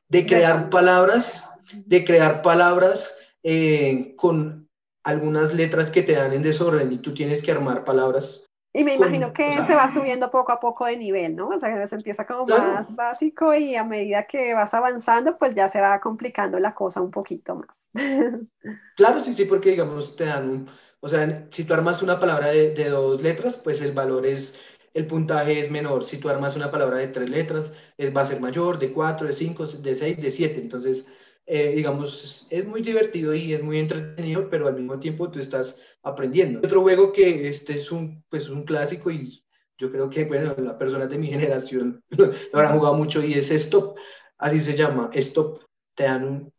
de 0.08 0.26
crear 0.26 0.68
palabras 0.68 1.44
de 1.72 2.04
crear 2.04 2.42
palabras 2.42 3.16
eh, 3.42 4.14
con 4.16 4.68
algunas 5.02 5.54
letras 5.54 5.90
que 5.90 6.02
te 6.02 6.12
dan 6.12 6.32
en 6.32 6.42
desorden 6.42 6.92
y 6.92 6.98
tú 6.98 7.12
tienes 7.12 7.42
que 7.42 7.52
armar 7.52 7.84
palabras. 7.84 8.46
Y 8.76 8.82
me 8.82 8.94
imagino 8.94 9.32
que 9.32 9.62
se 9.62 9.74
va 9.76 9.88
subiendo 9.88 10.32
poco 10.32 10.50
a 10.50 10.58
poco 10.58 10.86
de 10.86 10.96
nivel, 10.96 11.36
¿no? 11.36 11.48
O 11.48 11.58
sea, 11.60 11.86
se 11.86 11.94
empieza 11.94 12.26
como 12.26 12.44
más 12.44 12.92
básico 12.96 13.54
y 13.54 13.76
a 13.76 13.84
medida 13.84 14.26
que 14.26 14.52
vas 14.52 14.74
avanzando, 14.74 15.38
pues 15.38 15.54
ya 15.54 15.68
se 15.68 15.80
va 15.80 16.00
complicando 16.00 16.58
la 16.58 16.74
cosa 16.74 17.00
un 17.00 17.10
poquito 17.10 17.54
más. 17.54 17.88
Claro, 18.96 19.22
sí, 19.22 19.34
sí, 19.34 19.44
porque 19.44 19.70
digamos 19.70 20.14
te 20.14 20.24
dan, 20.24 20.68
o 21.00 21.08
sea, 21.08 21.46
si 21.50 21.64
tú 21.64 21.74
armas 21.74 22.00
una 22.00 22.20
palabra 22.20 22.48
de, 22.48 22.70
de 22.74 22.88
dos 22.88 23.20
letras, 23.20 23.56
pues 23.56 23.80
el 23.80 23.92
valor 23.92 24.24
es 24.24 24.56
el 24.94 25.08
puntaje 25.08 25.60
es 25.60 25.70
menor. 25.70 26.04
Si 26.04 26.18
tú 26.18 26.28
armas 26.28 26.56
una 26.56 26.70
palabra 26.70 26.98
de 26.98 27.08
tres 27.08 27.28
letras, 27.28 27.72
es, 27.98 28.16
va 28.16 28.22
a 28.22 28.26
ser 28.26 28.40
mayor, 28.40 28.78
de 28.78 28.92
cuatro, 28.92 29.26
de 29.26 29.32
cinco, 29.32 29.66
de 29.66 29.94
seis, 29.94 30.16
de 30.20 30.30
siete. 30.30 30.60
Entonces, 30.60 31.06
eh, 31.46 31.72
digamos, 31.74 32.46
es 32.50 32.66
muy 32.66 32.80
divertido 32.80 33.34
y 33.34 33.52
es 33.52 33.62
muy 33.62 33.78
entretenido, 33.78 34.48
pero 34.48 34.66
al 34.66 34.76
mismo 34.76 34.98
tiempo 34.98 35.30
tú 35.30 35.38
estás 35.38 35.76
aprendiendo. 36.02 36.60
Otro 36.60 36.82
juego 36.82 37.12
que 37.12 37.48
este 37.48 37.74
es 37.74 37.92
un, 37.92 38.24
pues, 38.28 38.48
un 38.48 38.64
clásico 38.64 39.10
y 39.10 39.44
yo 39.76 39.90
creo 39.90 40.08
que, 40.08 40.24
bueno, 40.24 40.54
las 40.58 40.74
personas 40.74 41.10
de 41.10 41.18
mi 41.18 41.26
generación 41.34 42.02
lo 42.10 42.32
habrán 42.52 42.78
jugado 42.78 42.94
mucho 42.94 43.22
y 43.22 43.34
es 43.34 43.50
Stop, 43.50 43.96
así 44.38 44.60
se 44.60 44.76
llama, 44.76 45.10
Stop. 45.12 45.62
Te 45.94 46.04
dan 46.04 46.24
un, 46.24 46.52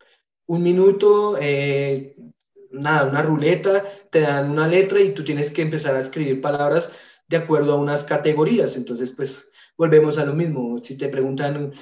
un 0.47 0.63
minuto, 0.63 1.37
eh, 1.41 2.15
nada, 2.71 3.09
una 3.09 3.21
ruleta, 3.21 3.83
te 4.11 4.21
dan 4.21 4.51
una 4.51 4.67
letra 4.67 5.01
y 5.01 5.13
tú 5.13 5.23
tienes 5.23 5.49
que 5.49 5.61
empezar 5.63 5.95
a 5.95 5.99
escribir 5.99 6.41
palabras 6.41 6.91
de 7.27 7.37
acuerdo 7.37 7.73
a 7.73 7.77
unas 7.77 8.03
categorías. 8.03 8.75
Entonces, 8.77 9.11
pues 9.11 9.49
volvemos 9.77 10.17
a 10.17 10.25
lo 10.25 10.33
mismo. 10.33 10.79
Si 10.83 10.97
te 10.97 11.09
preguntan 11.09 11.73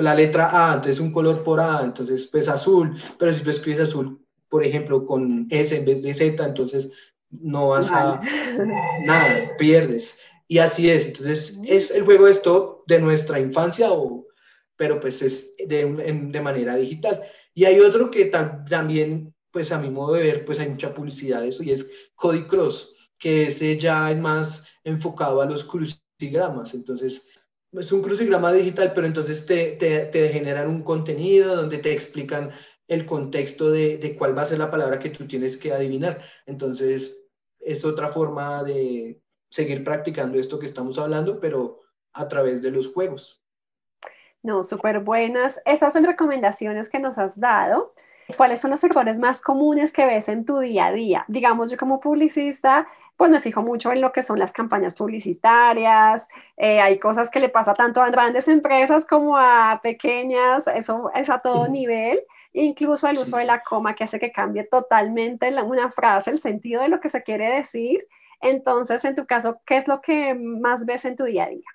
la 0.00 0.14
letra 0.14 0.50
A, 0.52 0.74
entonces 0.74 1.00
un 1.00 1.12
color 1.12 1.42
por 1.42 1.60
A, 1.60 1.82
entonces 1.84 2.26
pues 2.26 2.48
azul, 2.48 2.96
pero 3.18 3.32
si 3.32 3.42
tú 3.42 3.50
escribes 3.50 3.88
azul, 3.88 4.20
por 4.48 4.64
ejemplo, 4.64 5.06
con 5.06 5.46
S 5.50 5.76
en 5.76 5.84
vez 5.84 6.02
de 6.02 6.14
Z, 6.14 6.44
entonces 6.44 6.90
no 7.30 7.68
vas 7.68 7.90
a 7.90 8.20
nada, 9.04 9.56
pierdes. 9.58 10.18
Y 10.48 10.58
así 10.58 10.90
es. 10.90 11.06
Entonces, 11.06 11.60
es 11.64 11.92
el 11.92 12.04
juego 12.04 12.26
de 12.26 12.32
stop 12.32 12.84
de 12.88 13.00
nuestra 13.00 13.38
infancia, 13.38 13.92
o, 13.92 14.26
pero 14.74 14.98
pues 14.98 15.22
es 15.22 15.54
de, 15.56 15.84
de 15.84 16.40
manera 16.40 16.74
digital. 16.74 17.22
Y 17.54 17.64
hay 17.64 17.78
otro 17.78 18.10
que 18.10 18.24
también, 18.24 19.32
pues 19.52 19.70
a 19.70 19.78
mi 19.78 19.90
modo 19.90 20.14
de 20.14 20.24
ver, 20.24 20.44
pues 20.44 20.58
hay 20.58 20.68
mucha 20.68 20.92
publicidad 20.92 21.42
de 21.42 21.48
eso, 21.48 21.62
y 21.62 21.70
es 21.70 21.88
Cody 22.16 22.44
Cross, 22.48 23.10
que 23.16 23.44
ese 23.44 23.78
ya 23.78 24.10
es 24.10 24.18
más 24.18 24.64
enfocado 24.82 25.40
a 25.40 25.46
los 25.46 25.62
cruces 25.62 26.02
entonces, 26.72 27.28
es 27.72 27.92
un 27.92 28.02
crucigrama 28.02 28.52
digital, 28.52 28.92
pero 28.94 29.06
entonces 29.06 29.46
te, 29.46 29.72
te, 29.72 30.06
te, 30.06 30.28
generan 30.28 30.68
un 30.68 30.82
contenido 30.82 31.56
donde 31.56 31.78
te 31.78 31.92
explican 31.92 32.50
el 32.88 33.06
contexto 33.06 33.70
de, 33.70 33.98
de, 33.98 34.16
cuál 34.16 34.36
va 34.36 34.42
a 34.42 34.46
ser 34.46 34.58
la 34.58 34.70
palabra 34.70 34.98
que 34.98 35.10
tú 35.10 35.26
tienes 35.26 35.56
que 35.56 35.72
adivinar. 35.72 36.20
Entonces, 36.46 37.28
es 37.60 37.84
otra 37.84 38.08
forma 38.08 38.64
de 38.64 39.22
seguir 39.50 39.84
practicando 39.84 40.38
esto 40.38 40.58
que 40.58 40.66
estamos 40.66 40.98
hablando, 40.98 41.38
pero 41.38 41.80
a 42.12 42.26
través 42.26 42.60
de 42.62 42.70
los 42.70 42.88
juegos. 42.92 43.42
No, 44.42 44.64
súper 44.64 45.00
buenas. 45.00 45.60
Esas 45.66 45.92
son 45.92 46.04
recomendaciones 46.04 46.88
que 46.88 46.98
nos 46.98 47.18
has 47.18 47.38
dado. 47.38 47.92
¿Cuáles 48.36 48.60
son 48.60 48.70
los 48.70 48.82
errores 48.84 49.18
más 49.18 49.42
comunes 49.42 49.92
que 49.92 50.06
ves 50.06 50.28
en 50.28 50.44
tu 50.44 50.60
día 50.60 50.86
a 50.86 50.92
día? 50.92 51.24
Digamos, 51.28 51.70
yo 51.70 51.76
como 51.76 52.00
publicista, 52.00 52.86
pues 53.20 53.30
me 53.30 53.42
fijo 53.42 53.60
mucho 53.60 53.92
en 53.92 54.00
lo 54.00 54.12
que 54.12 54.22
son 54.22 54.38
las 54.38 54.50
campañas 54.50 54.94
publicitarias. 54.94 56.26
Eh, 56.56 56.80
hay 56.80 56.98
cosas 56.98 57.30
que 57.30 57.38
le 57.38 57.50
pasa 57.50 57.74
tanto 57.74 58.00
a 58.00 58.08
grandes 58.08 58.48
empresas 58.48 59.04
como 59.04 59.36
a 59.36 59.78
pequeñas, 59.82 60.66
eso 60.68 61.10
es 61.14 61.28
a 61.28 61.40
todo 61.40 61.68
nivel. 61.68 62.18
Incluso 62.54 63.08
el 63.08 63.18
uso 63.18 63.36
de 63.36 63.44
la 63.44 63.62
coma 63.62 63.94
que 63.94 64.04
hace 64.04 64.18
que 64.18 64.32
cambie 64.32 64.64
totalmente 64.64 65.52
una 65.62 65.92
frase, 65.92 66.30
el 66.30 66.40
sentido 66.40 66.80
de 66.80 66.88
lo 66.88 66.98
que 66.98 67.10
se 67.10 67.22
quiere 67.22 67.50
decir. 67.50 68.08
Entonces, 68.40 69.04
en 69.04 69.14
tu 69.14 69.26
caso, 69.26 69.60
¿qué 69.66 69.76
es 69.76 69.86
lo 69.86 70.00
que 70.00 70.34
más 70.34 70.86
ves 70.86 71.04
en 71.04 71.16
tu 71.16 71.24
día 71.24 71.44
a 71.44 71.48
día? 71.50 71.68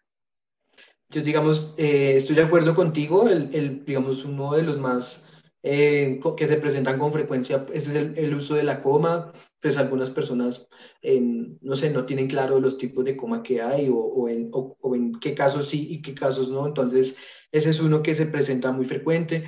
Yo, 1.10 1.22
digamos, 1.22 1.76
eh, 1.78 2.16
estoy 2.16 2.38
de 2.38 2.44
acuerdo 2.46 2.74
contigo, 2.74 3.30
el, 3.30 3.54
el, 3.54 3.86
digamos, 3.86 4.26
uno 4.26 4.54
de 4.56 4.64
los 4.64 4.80
más 4.80 5.25
eh, 5.68 6.20
que 6.38 6.46
se 6.46 6.58
presentan 6.58 7.00
con 7.00 7.12
frecuencia, 7.12 7.66
ese 7.74 7.90
es 7.90 8.18
el, 8.20 8.36
uso 8.36 8.54
de 8.54 8.62
la 8.62 8.84
coma, 8.84 9.34
pues 9.60 9.78
algunas 9.78 10.12
personas, 10.12 10.70
no 11.02 11.76
sé, 11.76 11.90
no 11.90 12.06
tienen 12.06 12.28
claro 12.28 12.60
los 12.60 12.78
tipos 12.78 13.04
de 13.04 13.18
coma 13.18 13.42
que 13.42 13.64
hay 13.64 13.90
o, 13.90 13.96
o, 13.98 14.30
en, 14.30 14.52
o, 14.52 14.96
en, 14.96 15.20
qué 15.20 15.34
casos 15.34 15.68
sí 15.68 15.88
y 15.90 16.04
qué 16.04 16.14
casos 16.14 16.52
no, 16.52 16.68
entonces 16.68 17.18
ese 17.52 17.72
es 17.72 17.80
uno 17.80 18.04
que 18.04 18.14
se 18.14 18.28
presenta 18.28 18.72
muy 18.72 18.86
frecuente. 18.86 19.48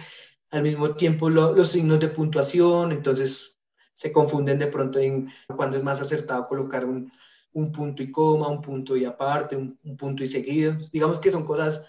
Al 0.49 0.63
mismo 0.63 0.95
tiempo 0.95 1.29
los 1.29 1.69
signos 1.69 1.99
de 1.99 2.07
puntuación, 2.07 2.91
entonces 2.93 3.59
se 3.93 4.11
confunden 4.11 4.57
de 4.57 4.67
pronto 4.67 4.97
en 4.97 5.29
cuando 5.55 5.77
es 5.77 5.83
más 5.83 6.01
acertado 6.01 6.47
colocar 6.47 6.83
un, 6.85 7.11
un 7.51 7.71
punto 7.71 8.01
y 8.01 8.11
coma, 8.11 8.47
un 8.47 8.61
punto 8.61 8.97
y 8.97 9.05
aparte, 9.05 9.55
un, 9.55 9.77
un 9.83 9.95
punto 9.95 10.23
y 10.23 10.27
seguido. 10.27 10.77
Digamos 10.91 11.19
que 11.19 11.29
son 11.29 11.45
cosas 11.45 11.85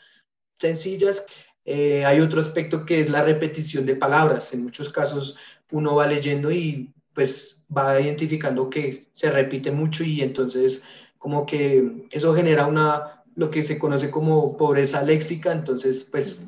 sencillas 0.58 1.24
eh, 1.70 2.02
hay 2.06 2.20
otro 2.20 2.40
aspecto 2.40 2.86
que 2.86 2.98
es 2.98 3.10
la 3.10 3.22
repetición 3.22 3.84
de 3.84 3.94
palabras. 3.94 4.54
En 4.54 4.62
muchos 4.62 4.88
casos 4.88 5.36
uno 5.70 5.96
va 5.96 6.06
leyendo 6.06 6.50
y 6.50 6.94
pues 7.12 7.66
va 7.76 8.00
identificando 8.00 8.70
que 8.70 9.08
se 9.12 9.30
repite 9.30 9.70
mucho 9.70 10.02
y 10.02 10.22
entonces 10.22 10.82
como 11.18 11.44
que 11.44 12.06
eso 12.10 12.34
genera 12.34 12.66
una, 12.66 13.22
lo 13.34 13.50
que 13.50 13.62
se 13.64 13.78
conoce 13.78 14.10
como 14.10 14.56
pobreza 14.56 15.02
léxica, 15.02 15.52
entonces 15.52 16.08
pues 16.10 16.40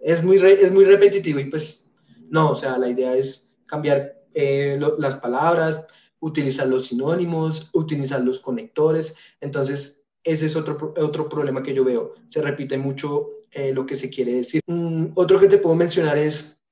es 0.00 0.24
muy, 0.24 0.38
es 0.38 0.72
muy 0.72 0.86
repetitivo 0.86 1.40
y 1.40 1.50
pues 1.50 1.84
no, 2.30 2.52
o 2.52 2.56
sea, 2.56 2.78
la 2.78 2.88
idea 2.88 3.14
es 3.14 3.52
cambiar 3.66 4.14
eh, 4.32 4.80
las 4.98 5.16
palabras, 5.16 5.86
utilizar 6.20 6.68
los 6.68 6.86
sinónimos, 6.86 7.68
utilizar 7.74 8.22
los 8.22 8.40
conectores, 8.40 9.14
entonces 9.42 10.06
ese 10.24 10.46
es 10.46 10.56
otro, 10.56 10.94
otro 10.96 11.28
problema 11.28 11.62
que 11.62 11.74
yo 11.74 11.84
veo, 11.84 12.14
se 12.28 12.40
repite 12.40 12.78
mucho 12.78 13.37
eh, 13.52 13.72
lo 13.72 13.86
que 13.86 13.96
se 13.96 14.10
quiere 14.10 14.34
decir. 14.34 14.60
otro 15.14 15.40
que 15.40 15.48
te 15.48 15.58
puedo 15.58 15.74
mencionar 15.74 16.18
es, 16.18 16.62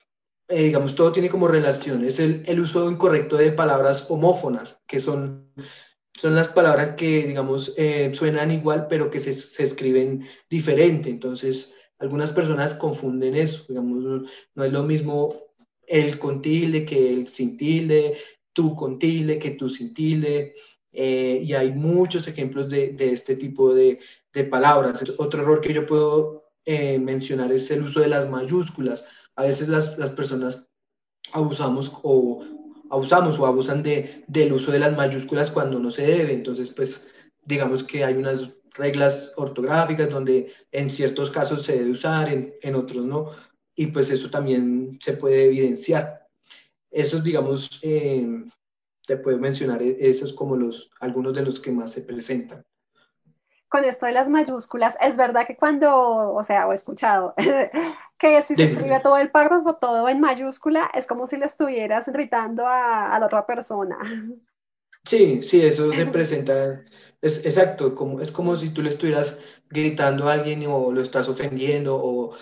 eh, 0.48 0.64
digamos, 0.64 0.94
todo 0.94 1.10
tiene 1.10 1.30
como 1.30 1.48
relación, 1.48 2.04
es 2.04 2.18
el, 2.18 2.42
el, 2.46 2.60
uso 2.60 2.90
incorrecto 2.90 3.36
de 3.36 3.52
palabras 3.52 4.06
homófonas, 4.10 4.82
que 4.86 5.00
son, 5.00 5.52
son 6.20 6.34
las 6.34 6.48
palabras 6.48 6.94
que, 6.96 7.26
digamos, 7.26 7.72
eh, 7.76 8.10
suenan 8.14 8.50
igual, 8.50 8.86
pero 8.88 9.10
que 9.10 9.20
se, 9.20 9.32
se, 9.32 9.62
escriben 9.62 10.26
diferente. 10.50 11.08
Entonces, 11.08 11.74
algunas 11.98 12.30
personas 12.30 12.74
confunden 12.74 13.36
eso, 13.36 13.64
digamos, 13.68 14.28
no 14.54 14.64
es 14.64 14.72
lo 14.72 14.82
mismo 14.82 15.34
el 15.86 16.18
con 16.18 16.42
tilde 16.42 16.84
que 16.84 17.12
el 17.12 17.28
sin 17.28 17.56
tilde, 17.56 18.16
tú 18.52 18.76
con 18.76 18.98
tilde 18.98 19.38
que 19.38 19.52
tú 19.52 19.68
sin 19.68 19.94
tilde. 19.94 20.54
y 20.92 21.52
hay 21.54 21.72
muchos 21.72 22.26
ejemplos 22.28 22.68
de, 22.70 22.88
de 22.88 23.12
este 23.12 23.36
tipo 23.36 23.74
de, 23.74 23.98
de 24.32 24.44
palabras. 24.44 25.04
Otro 25.18 25.42
error 25.42 25.60
que 25.60 25.72
yo 25.72 25.86
puedo 25.86 26.45
eh, 26.66 26.98
mencionar 26.98 27.52
es 27.52 27.70
el 27.70 27.82
uso 27.82 28.00
de 28.00 28.08
las 28.08 28.28
mayúsculas. 28.28 29.04
A 29.36 29.44
veces 29.44 29.68
las, 29.68 29.96
las 29.98 30.10
personas 30.10 30.68
abusamos 31.32 31.92
o 32.02 32.44
abusamos 32.90 33.38
o 33.38 33.46
abusan 33.46 33.82
de, 33.82 34.24
del 34.26 34.52
uso 34.52 34.72
de 34.72 34.80
las 34.80 34.96
mayúsculas 34.96 35.50
cuando 35.50 35.78
no 35.78 35.90
se 35.92 36.06
debe. 36.06 36.32
Entonces, 36.32 36.70
pues 36.70 37.08
digamos 37.44 37.84
que 37.84 38.04
hay 38.04 38.14
unas 38.14 38.50
reglas 38.74 39.32
ortográficas 39.36 40.10
donde 40.10 40.52
en 40.72 40.90
ciertos 40.90 41.30
casos 41.30 41.62
se 41.62 41.78
debe 41.78 41.92
usar, 41.92 42.28
en, 42.32 42.54
en 42.60 42.74
otros 42.74 43.04
no. 43.04 43.30
Y 43.76 43.86
pues 43.86 44.10
eso 44.10 44.28
también 44.28 44.98
se 45.00 45.14
puede 45.14 45.44
evidenciar. 45.46 46.26
Esos, 46.90 47.22
digamos, 47.22 47.78
eh, 47.82 48.44
te 49.06 49.16
puedo 49.18 49.38
mencionar 49.38 49.82
e-, 49.82 49.96
esos 50.00 50.32
como 50.32 50.56
los, 50.56 50.90
algunos 51.00 51.32
de 51.34 51.42
los 51.42 51.60
que 51.60 51.70
más 51.70 51.92
se 51.92 52.02
presentan 52.02 52.64
con 53.76 53.84
esto 53.84 54.06
de 54.06 54.12
las 54.12 54.30
mayúsculas, 54.30 54.96
es 55.02 55.18
verdad 55.18 55.46
que 55.46 55.54
cuando, 55.54 56.32
o 56.32 56.42
sea, 56.42 56.66
he 56.70 56.74
escuchado 56.74 57.34
que 58.18 58.42
si 58.42 58.56
se 58.56 58.64
escribe 58.64 59.00
todo 59.00 59.18
el 59.18 59.30
párrafo, 59.30 59.74
todo 59.74 60.08
en 60.08 60.18
mayúscula, 60.18 60.90
es 60.94 61.06
como 61.06 61.26
si 61.26 61.36
le 61.36 61.44
estuvieras 61.44 62.08
gritando 62.08 62.66
a, 62.66 63.18
la 63.18 63.26
otra 63.26 63.46
persona. 63.46 63.98
Sí, 65.04 65.40
sí, 65.40 65.64
eso 65.64 65.92
se 65.92 66.04
presenta, 66.06 66.82
es 67.22 67.46
exacto, 67.46 67.94
como, 67.94 68.20
es 68.20 68.32
como 68.32 68.56
si 68.56 68.70
tú 68.70 68.82
le 68.82 68.88
estuvieras 68.88 69.38
gritando 69.70 70.28
a 70.28 70.32
alguien 70.32 70.66
o 70.66 70.90
lo 70.90 71.00
estás 71.00 71.28
ofendiendo 71.28 71.94
o 71.94 72.34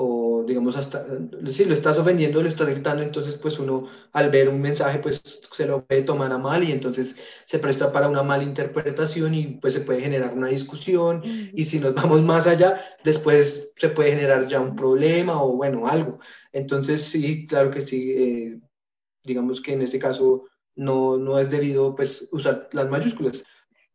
o 0.00 0.44
digamos 0.46 0.76
hasta, 0.76 1.04
si 1.50 1.64
lo 1.64 1.74
estás 1.74 1.98
ofendiendo, 1.98 2.40
lo 2.40 2.48
estás 2.48 2.68
gritando, 2.68 3.02
entonces 3.02 3.34
pues 3.34 3.58
uno 3.58 3.88
al 4.12 4.30
ver 4.30 4.48
un 4.48 4.60
mensaje 4.60 5.00
pues 5.00 5.20
se 5.52 5.66
lo 5.66 5.84
puede 5.84 6.02
tomar 6.02 6.30
a 6.30 6.38
mal 6.38 6.62
y 6.62 6.70
entonces 6.70 7.16
se 7.44 7.58
presta 7.58 7.90
para 7.90 8.08
una 8.08 8.22
mala 8.22 8.44
interpretación 8.44 9.34
y 9.34 9.58
pues 9.60 9.74
se 9.74 9.80
puede 9.80 10.00
generar 10.00 10.34
una 10.34 10.46
discusión 10.46 11.22
y 11.24 11.64
si 11.64 11.80
nos 11.80 11.94
vamos 11.94 12.22
más 12.22 12.46
allá, 12.46 12.80
después 13.02 13.72
se 13.76 13.88
puede 13.88 14.12
generar 14.12 14.46
ya 14.46 14.60
un 14.60 14.76
problema 14.76 15.42
o 15.42 15.56
bueno, 15.56 15.88
algo. 15.88 16.20
Entonces 16.52 17.02
sí, 17.02 17.48
claro 17.48 17.72
que 17.72 17.82
sí, 17.82 18.12
eh, 18.12 18.60
digamos 19.24 19.60
que 19.60 19.72
en 19.72 19.82
este 19.82 19.98
caso 19.98 20.44
no, 20.76 21.16
no 21.16 21.40
es 21.40 21.50
debido 21.50 21.96
pues 21.96 22.28
usar 22.30 22.68
las 22.72 22.88
mayúsculas. 22.88 23.44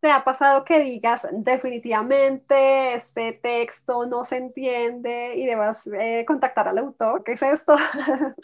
¿Te 0.04 0.12
ha 0.12 0.22
pasado 0.26 0.66
que 0.66 0.82
digas 0.82 1.26
definitivamente 1.32 2.94
este 2.94 3.40
texto 3.42 4.06
no 4.06 4.26
se 4.26 4.36
entiende 4.36 5.34
y 5.38 5.46
debas 5.46 5.88
eh, 5.88 6.26
contactar 6.28 6.68
al 6.68 6.78
autor? 6.80 7.24
¿Qué 7.24 7.32
es 7.32 7.42
esto? 7.42 7.78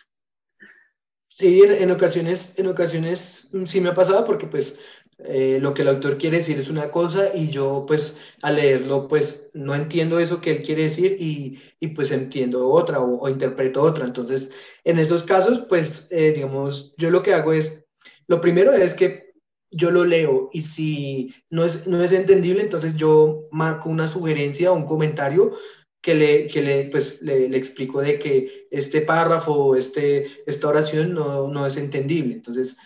Sí, 1.27 1.61
en, 1.63 1.89
ocasiones, 1.91 2.53
en 2.57 2.67
ocasiones 2.67 3.47
mm, 3.53 3.65
sí 3.65 3.79
me 3.79 3.89
ha 3.89 3.93
pasado 3.93 4.25
porque 4.25 4.45
pues 4.45 4.77
eh, 5.19 5.57
lo 5.61 5.73
que 5.73 5.83
el 5.83 5.87
autor 5.87 6.17
quiere 6.17 6.37
decir 6.37 6.59
es 6.59 6.69
una 6.69 6.91
cosa 6.91 7.33
y 7.33 7.49
yo 7.49 7.85
pues 7.87 8.17
al 8.41 8.57
leerlo 8.57 9.07
pues 9.07 9.49
no 9.53 9.73
entiendo 9.73 10.19
eso 10.19 10.41
que 10.41 10.51
él 10.51 10.63
quiere 10.63 10.83
decir 10.83 11.15
y, 11.17 11.61
y 11.79 11.89
pues 11.89 12.11
entiendo 12.11 12.67
otra 12.67 12.99
o, 12.99 13.29
interpreto 13.29 13.81
otra. 13.81 14.05
Entonces, 14.05 14.51
en 14.83 14.99
estos 14.99 15.23
casos 15.23 15.61
pues 15.67 16.07
eh, 16.11 16.33
digamos, 16.33 16.93
yo 16.97 17.09
lo 17.09 17.23
que 17.23 17.33
hago 17.33 17.53
es, 17.53 17.85
lo 18.27 18.41
primero 18.41 18.73
es 18.73 18.93
que 18.93 19.28
yo 19.71 19.91
lo 19.91 20.03
leo 20.05 20.49
y 20.51 20.61
si 20.61 21.35
no 21.49 21.63
es, 21.65 21.87
no 21.87 22.01
es 22.03 22.11
entendible, 22.11 22.61
entonces 22.61 22.95
yo 22.95 23.47
marco 23.51 23.89
una 23.89 24.07
sugerencia 24.07 24.71
o 24.71 24.75
un 24.75 24.85
comentario 24.85 25.53
que 26.01 26.15
le, 26.15 26.47
que 26.47 26.61
le, 26.61 26.85
pues, 26.85 27.21
le, 27.21 27.55
explico 27.55 28.01
de 28.01 28.17
que 28.19 28.67
este 28.71 29.01
párrafo 29.01 29.53
o 29.53 29.75
este, 29.75 30.27
esta 30.45 30.69
oración 30.69 31.13
no, 31.13 31.47
no 31.49 31.65
es 31.65 31.75
entendible. 31.77 32.33
Entonces 32.33 32.77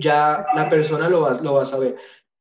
ya 0.00 0.44
la 0.54 0.68
persona 0.68 1.08
lo 1.08 1.22
va, 1.22 1.40
lo 1.40 1.54
va 1.54 1.62
a 1.62 1.66
saber. 1.66 1.96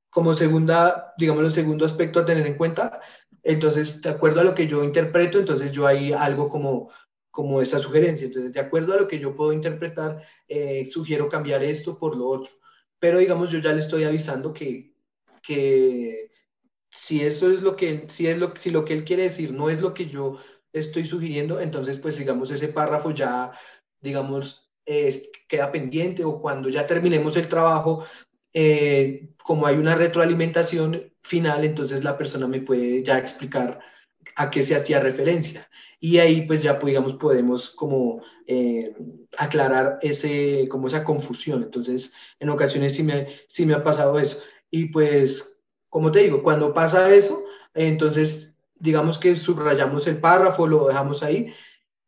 Como 0.10 0.34
segunda, 0.34 1.14
digamos, 1.18 1.46
el 1.46 1.52
segundo 1.52 1.86
aspecto 1.86 2.20
a 2.20 2.26
tener 2.26 2.46
en 2.46 2.56
cuenta, 2.56 3.00
entonces, 3.44 4.02
de 4.02 4.10
acuerdo 4.10 4.42
a 4.42 4.44
lo 4.44 4.54
que 4.54 4.68
yo 4.68 4.84
interpreto, 4.84 5.40
entonces 5.40 5.72
yo 5.72 5.88
hay 5.88 6.12
algo 6.12 6.50
como, 6.50 6.92
como 7.32 7.62
esa 7.62 7.80
sugerencia. 7.80 8.26
Entonces, 8.26 8.52
de 8.52 8.60
acuerdo 8.60 8.94
a 8.94 8.98
lo 8.98 9.08
que 9.08 9.20
yo 9.20 9.36
puedo 9.36 9.54
interpretar, 9.54 10.22
eh, 10.50 10.86
sugiero 10.88 11.30
cambiar 11.30 11.64
esto 11.64 11.98
por 11.98 12.18
lo 12.18 12.28
otro 12.28 12.52
pero 13.00 13.20
digamos 13.20 13.52
yo 13.52 13.60
ya 13.60 13.74
le 13.74 13.80
estoy 13.80 14.04
avisando 14.04 14.54
que, 14.54 14.94
que 15.42 16.32
si 16.90 17.24
eso 17.24 17.52
es 17.52 17.62
lo 17.62 17.76
que, 17.76 18.06
si 18.10 18.28
es 18.28 18.38
lo, 18.38 18.56
si 18.56 18.72
lo 18.72 18.86
que 18.86 18.94
él 18.94 19.04
quiere 19.06 19.24
decir 19.24 19.54
no 19.54 19.70
es 19.70 19.82
lo 19.82 19.94
que 19.94 20.08
yo 20.08 20.38
estoy 20.74 21.06
sugiriendo, 21.06 21.60
entonces 21.60 21.98
pues 21.98 22.18
digamos 22.18 22.52
ese 22.52 22.70
párrafo 22.70 23.12
ya, 23.12 23.52
digamos, 24.02 24.72
queda 25.48 25.72
pendiente 25.72 26.24
o 26.24 26.42
cuando 26.42 26.70
ya 26.70 26.88
terminemos 26.88 27.36
el 27.36 27.48
trabajo, 27.48 28.06
eh, 28.54 29.30
como 29.44 29.68
hay 29.68 29.76
una 29.76 29.96
retroalimentación 29.96 31.14
final, 31.22 31.66
entonces 31.66 32.04
la 32.04 32.18
persona 32.18 32.48
me 32.48 32.62
puede 32.62 33.04
ya 33.04 33.18
explicar 33.18 33.80
a 34.38 34.50
qué 34.50 34.64
se 34.64 34.76
hacía 34.76 35.00
referencia. 35.00 35.70
Y 36.00 36.20
ahí 36.20 36.42
pues 36.42 36.62
ya 36.64 36.80
pues, 36.80 36.92
digamos 36.92 37.16
podemos 37.16 37.72
como 37.72 38.22
eh, 38.46 38.96
aclarar 39.38 39.98
ese, 40.02 40.68
como 40.70 40.88
esa 40.88 41.04
confusión. 41.04 41.64
Entonces 41.64 42.14
en 42.40 42.50
ocasiones 42.50 42.96
sí 42.96 43.04
me, 43.04 43.28
me 43.66 43.74
ha 43.74 43.84
pasado 43.84 44.20
eso. 44.20 44.38
Y 44.72 44.86
pues 44.86 45.62
como 45.90 46.12
te 46.12 46.20
digo, 46.20 46.44
cuando 46.44 46.74
pasa 46.74 47.14
eso, 47.14 47.44
entonces 47.74 48.56
digamos 48.76 49.18
que 49.18 49.36
subrayamos 49.36 50.06
el 50.08 50.20
párrafo, 50.20 50.68
lo 50.68 50.88
dejamos 50.88 51.24
ahí 51.24 51.54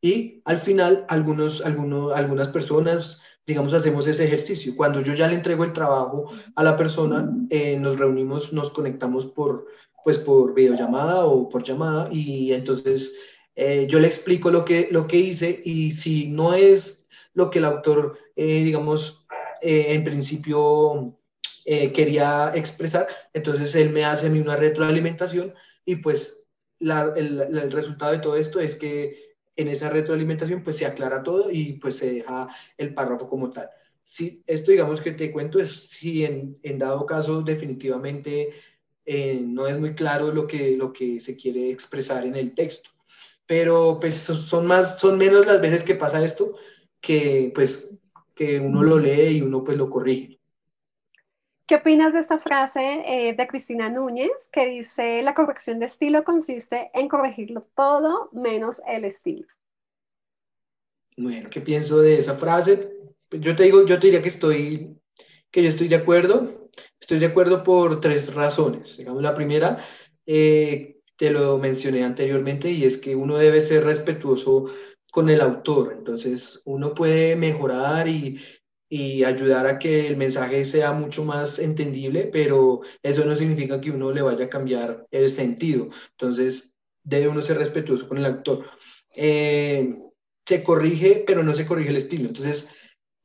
y 0.01 0.41
al 0.45 0.57
final 0.57 1.05
algunos, 1.09 1.65
algunos, 1.65 2.13
algunas 2.13 2.47
personas, 2.49 3.21
digamos, 3.45 3.73
hacemos 3.73 4.07
ese 4.07 4.25
ejercicio. 4.25 4.75
Cuando 4.75 5.01
yo 5.01 5.13
ya 5.13 5.27
le 5.27 5.35
entrego 5.35 5.63
el 5.63 5.73
trabajo 5.73 6.29
a 6.55 6.63
la 6.63 6.77
persona, 6.77 7.29
eh, 7.49 7.77
nos 7.77 7.99
reunimos, 7.99 8.53
nos 8.53 8.69
conectamos 8.71 9.25
por, 9.25 9.67
pues, 10.03 10.17
por 10.17 10.53
videollamada 10.53 11.25
o 11.25 11.49
por 11.49 11.63
llamada 11.63 12.09
y 12.11 12.53
entonces 12.53 13.15
eh, 13.55 13.87
yo 13.89 13.99
le 13.99 14.07
explico 14.07 14.49
lo 14.51 14.65
que, 14.65 14.87
lo 14.91 15.07
que 15.07 15.17
hice 15.17 15.61
y 15.65 15.91
si 15.91 16.27
no 16.27 16.53
es 16.53 17.07
lo 17.33 17.49
que 17.49 17.59
el 17.59 17.65
autor, 17.65 18.17
eh, 18.35 18.63
digamos, 18.63 19.25
en 19.61 20.03
principio 20.05 21.15
quería 21.65 22.51
expresar, 22.55 23.07
entonces 23.33 23.75
él 23.75 23.89
me 23.91 24.05
hace 24.05 24.27
una 24.29 24.55
retroalimentación 24.55 25.53
y 25.85 25.97
pues 25.97 26.39
el, 26.79 27.71
resultado 27.71 28.11
de 28.11 28.19
todo 28.19 28.35
esto 28.35 28.59
es 28.59 28.75
que 28.75 29.35
en 29.55 29.67
esa 29.67 29.89
retroalimentación 29.89 30.63
pues 30.63 30.77
se 30.77 30.85
aclara 30.85 31.23
todo 31.23 31.51
y 31.51 31.73
pues 31.73 31.97
se 31.97 32.13
deja 32.13 32.47
el 32.77 32.93
párrafo 32.93 33.27
como 33.27 33.49
tal. 33.49 33.69
Si, 34.03 34.43
esto 34.47 34.71
digamos 34.71 35.01
que 35.01 35.11
te 35.11 35.31
cuento 35.31 35.59
es 35.59 35.89
si 35.89 36.25
en, 36.25 36.57
dado 36.79 37.05
caso 37.05 37.41
definitivamente 37.41 38.53
eh, 39.11 39.41
no 39.41 39.65
es 39.65 39.75
muy 39.79 39.95
claro 39.95 40.31
lo 40.31 40.45
que, 40.45 40.77
lo 40.77 40.93
que 40.93 41.19
se 41.19 41.35
quiere 41.35 41.71
expresar 41.71 42.27
en 42.27 42.35
el 42.35 42.53
texto. 42.53 42.91
Pero 43.47 43.97
pues 43.99 44.13
son, 44.17 44.67
más, 44.67 44.99
son 44.99 45.17
menos 45.17 45.47
las 45.47 45.59
veces 45.59 45.83
que 45.83 45.95
pasa 45.95 46.23
esto 46.23 46.55
que 47.01 47.51
pues 47.55 47.89
que 48.35 48.59
uno 48.59 48.83
lo 48.83 48.99
lee 48.99 49.37
y 49.37 49.41
uno 49.41 49.63
pues 49.63 49.79
lo 49.79 49.89
corrige. 49.89 50.39
¿Qué 51.65 51.75
opinas 51.75 52.13
de 52.13 52.19
esta 52.19 52.37
frase 52.37 53.03
eh, 53.07 53.33
de 53.33 53.47
Cristina 53.47 53.89
Núñez 53.89 54.47
que 54.51 54.67
dice 54.67 55.23
la 55.23 55.33
corrección 55.33 55.79
de 55.79 55.87
estilo 55.87 56.23
consiste 56.23 56.91
en 56.93 57.09
corregirlo 57.09 57.67
todo 57.75 58.29
menos 58.31 58.79
el 58.87 59.05
estilo? 59.05 59.47
Bueno, 61.17 61.49
¿qué 61.49 61.61
pienso 61.61 61.99
de 61.99 62.15
esa 62.15 62.35
frase? 62.35 62.91
Yo 63.31 63.55
te 63.55 63.63
digo, 63.63 63.83
yo 63.87 63.99
te 63.99 64.05
diría 64.05 64.21
que 64.21 64.29
estoy, 64.29 65.01
que 65.49 65.63
yo 65.63 65.69
estoy 65.69 65.87
de 65.87 65.95
acuerdo. 65.95 66.58
Estoy 66.99 67.19
de 67.19 67.27
acuerdo 67.27 67.63
por 67.63 67.99
tres 67.99 68.33
razones. 68.33 68.97
Digamos, 68.97 69.21
la 69.21 69.35
primera, 69.35 69.83
eh, 70.25 70.97
te 71.15 71.31
lo 71.31 71.57
mencioné 71.57 72.03
anteriormente, 72.03 72.71
y 72.71 72.85
es 72.85 72.97
que 72.97 73.15
uno 73.15 73.37
debe 73.37 73.61
ser 73.61 73.83
respetuoso 73.83 74.65
con 75.11 75.29
el 75.29 75.41
autor. 75.41 75.95
Entonces, 75.97 76.61
uno 76.65 76.93
puede 76.93 77.35
mejorar 77.35 78.07
y, 78.07 78.39
y 78.89 79.23
ayudar 79.23 79.67
a 79.67 79.79
que 79.79 80.07
el 80.07 80.17
mensaje 80.17 80.65
sea 80.65 80.91
mucho 80.91 81.23
más 81.23 81.59
entendible, 81.59 82.29
pero 82.31 82.81
eso 83.03 83.25
no 83.25 83.35
significa 83.35 83.81
que 83.81 83.91
uno 83.91 84.11
le 84.11 84.21
vaya 84.21 84.45
a 84.45 84.49
cambiar 84.49 85.07
el 85.11 85.29
sentido. 85.29 85.89
Entonces, 86.11 86.75
debe 87.03 87.27
uno 87.27 87.41
ser 87.41 87.57
respetuoso 87.57 88.07
con 88.07 88.17
el 88.17 88.25
actor. 88.25 88.65
Eh, 89.15 89.93
se 90.45 90.63
corrige, 90.63 91.23
pero 91.27 91.43
no 91.43 91.53
se 91.53 91.65
corrige 91.65 91.89
el 91.89 91.97
estilo. 91.97 92.27
Entonces, 92.27 92.69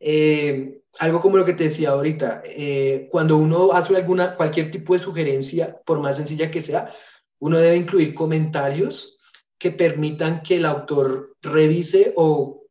eh, 0.01 0.83
algo 0.99 1.21
como 1.21 1.37
lo 1.37 1.45
que 1.45 1.55
te 1.55 1.65
decía 1.65 1.91
ahorita, 1.91 2.43
eh, 2.45 3.09
cuando 3.11 3.37
uno 3.37 3.73
hace 3.73 3.97
alguna, 3.97 4.37
cualquier 4.37 4.71
tipo 4.71 4.95
de 4.95 5.01
sugerencia, 5.01 5.81
por 5.85 6.01
más 6.01 6.17
sencilla 6.17 6.51
que 6.51 6.63
sea, 6.63 6.93
uno 7.39 7.59
debe 7.59 7.77
incluir 7.77 8.15
comentarios 8.15 9.19
que 9.59 9.71
permitan 9.71 10.43
que 10.43 10.57
el 10.57 10.67
autor 10.67 11.37
revise 11.43 12.13
o 12.17 12.65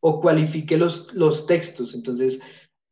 o 0.00 0.20
cualifique 0.20 0.76
los, 0.76 1.12
los 1.14 1.46
textos. 1.46 1.94
Entonces, 1.94 2.40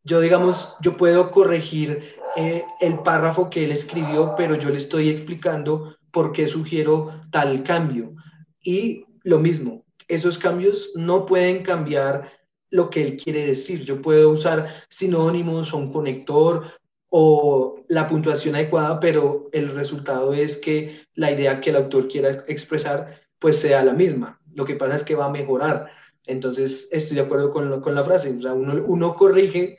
yo 0.05 0.21
digamos, 0.21 0.75
yo 0.81 0.97
puedo 0.97 1.31
corregir 1.31 2.03
eh, 2.37 2.65
el 2.81 2.99
párrafo 3.01 3.51
que 3.51 3.65
él 3.65 3.73
escribió, 3.73 4.35
pero 4.37 4.57
yo 4.57 4.71
le 4.71 4.77
estoy 4.77 5.09
explicando 5.09 5.97
por 6.11 6.33
qué 6.33 6.49
sugiero 6.49 7.23
tal 7.31 7.63
cambio. 7.63 8.15
Y 8.63 9.05
lo 9.23 9.39
mismo, 9.39 9.85
esos 10.09 10.39
cambios 10.39 10.93
no 10.95 11.27
pueden 11.27 11.63
cambiar 11.63 12.33
lo 12.77 12.91
que 12.91 13.03
él 13.03 13.17
quiere 13.17 13.47
decir. 13.47 13.85
Yo 13.85 14.01
puedo 14.01 14.31
usar 14.31 14.69
sinónimos 14.89 15.73
o 15.73 15.79
un 15.79 15.93
conector 15.93 16.65
o 17.09 17.85
la 17.89 18.07
puntuación 18.07 18.55
adecuada, 18.55 19.01
pero 19.01 19.49
el 19.53 19.75
resultado 19.75 20.35
es 20.35 20.57
que 20.57 21.07
la 21.15 21.33
idea 21.33 21.61
que 21.61 21.71
el 21.71 21.77
autor 21.77 22.09
quiera 22.09 22.31
expresar 22.47 23.23
pues 23.39 23.59
sea 23.59 23.83
la 23.85 23.95
misma. 23.95 24.41
Lo 24.55 24.65
que 24.65 24.77
pasa 24.77 24.97
es 24.97 25.05
que 25.05 25.15
va 25.15 25.27
a 25.27 25.31
mejorar. 25.31 25.91
Entonces, 26.27 26.89
estoy 26.91 27.17
de 27.17 27.23
acuerdo 27.23 27.51
con, 27.51 27.81
con 27.81 27.95
la 27.95 28.03
frase. 28.03 28.37
O 28.37 28.43
sea, 28.43 28.55
uno, 28.55 28.83
uno 28.87 29.15
corrige 29.15 29.79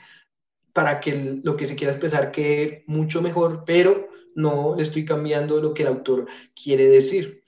para 0.73 0.99
que 0.99 1.41
lo 1.43 1.57
que 1.57 1.67
se 1.67 1.75
quiera 1.75 1.91
expresar 1.91 2.31
quede 2.31 2.83
mucho 2.87 3.21
mejor, 3.21 3.63
pero 3.65 4.09
no 4.35 4.75
le 4.75 4.83
estoy 4.83 5.03
cambiando 5.03 5.59
lo 5.59 5.73
que 5.73 5.81
el 5.81 5.89
autor 5.89 6.27
quiere 6.55 6.89
decir. 6.89 7.43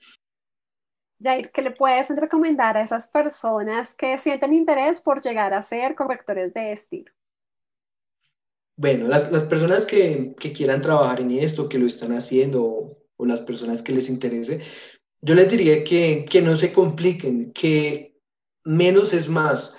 Jair, 1.22 1.50
¿qué 1.52 1.62
le 1.62 1.70
puedes 1.70 2.08
recomendar 2.10 2.76
a 2.76 2.82
esas 2.82 3.08
personas 3.08 3.94
que 3.94 4.16
sienten 4.18 4.54
interés 4.54 5.00
por 5.00 5.20
llegar 5.20 5.52
a 5.52 5.62
ser 5.62 5.94
correctores 5.94 6.54
de 6.54 6.72
estilo? 6.72 7.12
Bueno, 8.76 9.06
las, 9.06 9.24
personas 9.44 9.84
que, 9.84 10.34
que, 10.40 10.52
quieran 10.52 10.80
trabajar 10.80 11.20
en 11.20 11.32
esto, 11.32 11.68
que 11.68 11.78
lo 11.78 11.86
están 11.86 12.12
haciendo, 12.12 12.64
o, 12.64 12.98
o 13.16 13.26
las 13.26 13.42
personas 13.42 13.82
que 13.82 13.92
les 13.92 14.08
interese, 14.08 14.62
yo 15.20 15.34
les 15.34 15.50
diría 15.50 15.84
que, 15.84 16.24
que 16.24 16.40
no 16.40 16.56
se 16.56 16.72
compliquen, 16.72 17.52
que 17.52 18.16
menos 18.64 19.12
es 19.12 19.28
más. 19.28 19.76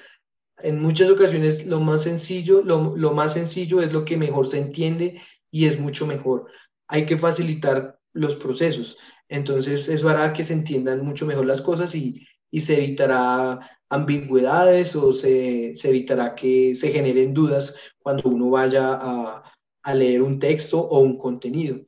En 0.60 0.80
muchas 0.80 1.10
ocasiones 1.10 1.65
lo 1.65 1.80
más 1.80 2.04
sencillo, 2.04 2.62
lo, 2.62 2.95
lo, 2.95 3.13
más 3.13 3.34
sencillo 3.34 3.82
es 3.82 3.91
lo 3.91 4.06
que 4.06 4.17
mejor 4.17 4.47
se 4.47 4.60
entiende 4.60 5.19
y 5.49 5.65
es 5.65 5.80
mucho 5.80 6.06
mejor. 6.06 6.45
Hay 6.88 7.08
que 7.08 7.17
facilitar 7.17 7.99
los 8.13 8.36
procesos. 8.36 8.97
Entonces 9.31 9.87
eso 9.87 10.09
hará 10.09 10.33
que 10.33 10.43
se 10.43 10.53
entiendan 10.53 11.05
mucho 11.05 11.25
mejor 11.25 11.45
las 11.45 11.61
cosas 11.61 11.95
y, 11.95 12.27
y 12.51 12.59
se 12.59 12.77
evitará 12.77 13.59
ambigüedades 13.89 14.95
o 14.95 15.13
se, 15.13 15.73
se, 15.73 15.89
evitará 15.89 16.35
que 16.35 16.75
se 16.75 16.91
generen 16.91 17.33
dudas 17.33 17.75
cuando 17.99 18.29
uno 18.29 18.49
vaya 18.49 18.93
a, 18.93 19.43
a 19.83 19.93
leer 19.93 20.21
un 20.21 20.37
texto 20.37 20.79
o 20.81 20.99
un 20.99 21.17
contenido. 21.17 21.79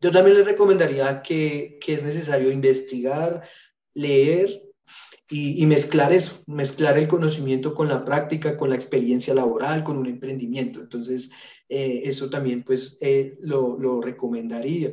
Yo 0.00 0.10
también 0.10 0.38
les 0.38 0.46
recomendaría 0.46 1.22
que, 1.22 1.78
que 1.80 1.94
es 1.94 2.02
necesario 2.02 2.50
investigar, 2.50 3.42
leer 3.94 4.62
y, 5.30 5.66
mezclar 5.66 6.12
eso, 6.12 6.42
mezclar 6.46 6.96
el 6.96 7.06
conocimiento 7.06 7.74
con 7.74 7.88
la 7.88 8.02
práctica, 8.02 8.56
con 8.56 8.70
la 8.70 8.76
experiencia 8.76 9.34
laboral, 9.34 9.84
con 9.84 9.98
un 9.98 10.06
emprendimiento. 10.06 10.80
Entonces, 10.80 11.30
eh, 11.68 12.00
eso 12.04 12.30
también 12.30 12.62
pues 12.64 12.96
eh, 13.02 13.36
lo, 13.42 13.78
lo, 13.78 14.00
recomendaría. 14.00 14.92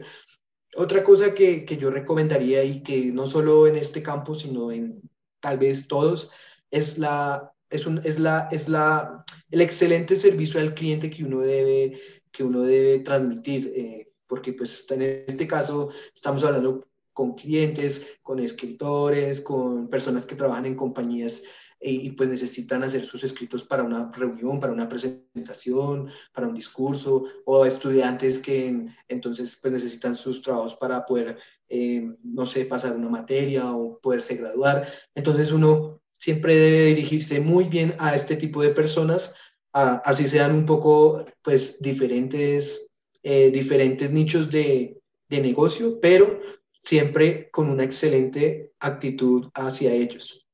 Otra 0.76 1.04
cosa 1.04 1.34
que, 1.34 1.66
que, 1.66 1.78
yo 1.78 1.90
recomendaría 1.90 2.64
y 2.64 2.84
que 2.84 3.06
no 3.06 3.28
solo 3.28 3.68
en 3.68 3.78
este 3.78 4.04
campo, 4.04 4.36
sino 4.36 4.72
en 4.72 5.02
tal 5.40 5.58
vez 5.58 5.88
todos, 5.88 6.32
es, 6.70 6.98
la, 6.98 7.52
es, 7.70 7.86
un, 7.86 8.02
es, 8.04 8.20
la, 8.20 8.50
es 8.52 8.68
la, 8.68 9.24
el 9.52 9.62
excelente 9.62 10.16
servicio 10.16 10.60
al 10.60 10.74
cliente 10.74 11.10
que 11.10 11.24
uno 11.24 11.40
debe, 11.40 12.00
que 12.32 12.44
uno 12.44 12.62
debe 12.62 13.00
transmitir. 13.00 13.72
Eh, 13.76 14.12
porque 14.28 14.54
pues 14.54 14.86
en 14.90 15.02
este 15.02 15.48
caso 15.48 15.90
estamos 16.14 16.44
hablando 16.44 16.88
con 17.14 17.36
clientes, 17.36 18.20
con 18.22 18.40
escritores, 18.40 19.40
con 19.40 19.88
personas 19.88 20.26
que 20.26 20.36
trabajan 20.36 20.66
en 20.66 20.76
compañías 20.76 21.44
y, 21.80 22.12
pues 22.12 22.30
necesitan 22.30 22.84
hacer 22.84 23.06
sus 23.06 23.24
escritos 23.24 23.64
para 23.64 23.84
una 23.84 24.12
reunión, 24.12 24.60
para 24.60 24.74
una 24.74 24.90
presentación, 24.90 26.10
para 26.34 26.48
un 26.48 26.56
discurso, 26.56 27.24
o 27.46 27.66
estudiantes 27.66 28.40
que 28.40 28.88
entonces 29.08 29.58
pues 29.62 29.74
necesitan 29.74 30.16
sus 30.16 30.42
trabajos 30.42 30.76
para 30.76 31.06
poder, 31.06 31.38
eh, 31.70 32.10
no 32.24 32.46
sé, 32.46 32.66
pasar 32.66 32.96
una 32.96 33.10
materia 33.10 33.72
o 33.72 34.00
poderse 34.00 34.36
graduar. 34.36 34.88
Entonces 35.14 35.52
uno 35.52 36.02
siempre 36.18 36.56
debe 36.56 36.86
dirigirse 36.86 37.40
muy 37.40 37.66
bien 37.66 37.96
a 38.00 38.16
este 38.16 38.36
tipo 38.36 38.62
de 38.62 38.70
personas, 38.70 39.36
así 39.74 40.28
sean 40.28 40.56
un 40.56 40.66
poco 40.66 41.26
pues 41.42 41.80
diferentes, 41.80 42.90
eh, 43.22 43.52
diferentes 43.52 44.10
nichos 44.12 44.50
de, 44.50 44.98
de 45.30 45.42
negocio, 45.42 46.00
pero 46.00 46.40
siempre 46.82 47.50
con 47.52 47.70
una 47.70 47.84
excelente 47.84 48.72
actitud 48.80 49.50
hacia 49.54 49.94
ellos. 49.94 50.45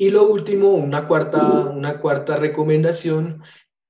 Y 0.00 0.08
lo 0.08 0.26
último, 0.28 0.70
una 0.70 1.06
cuarta, 1.06 1.66
una 1.66 2.00
cuarta 2.00 2.34
recomendación 2.34 3.42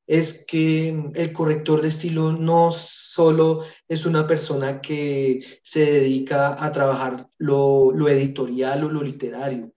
es 0.09 0.45
que 0.45 0.89
el 1.15 1.33
corrector 1.33 1.83
de 1.83 1.89
estilo 1.91 2.33
no 2.33 2.73
solo 2.73 3.63
es 3.87 4.05
una 4.05 4.27
persona 4.27 4.81
que 4.81 5.61
se 5.63 5.85
dedica 5.89 6.65
a 6.65 6.73
trabajar 6.73 7.29
lo, 7.39 7.93
lo 7.93 8.09
editorial 8.09 8.83
o 8.83 8.91
lo 8.91 9.05
literario. 9.05 9.73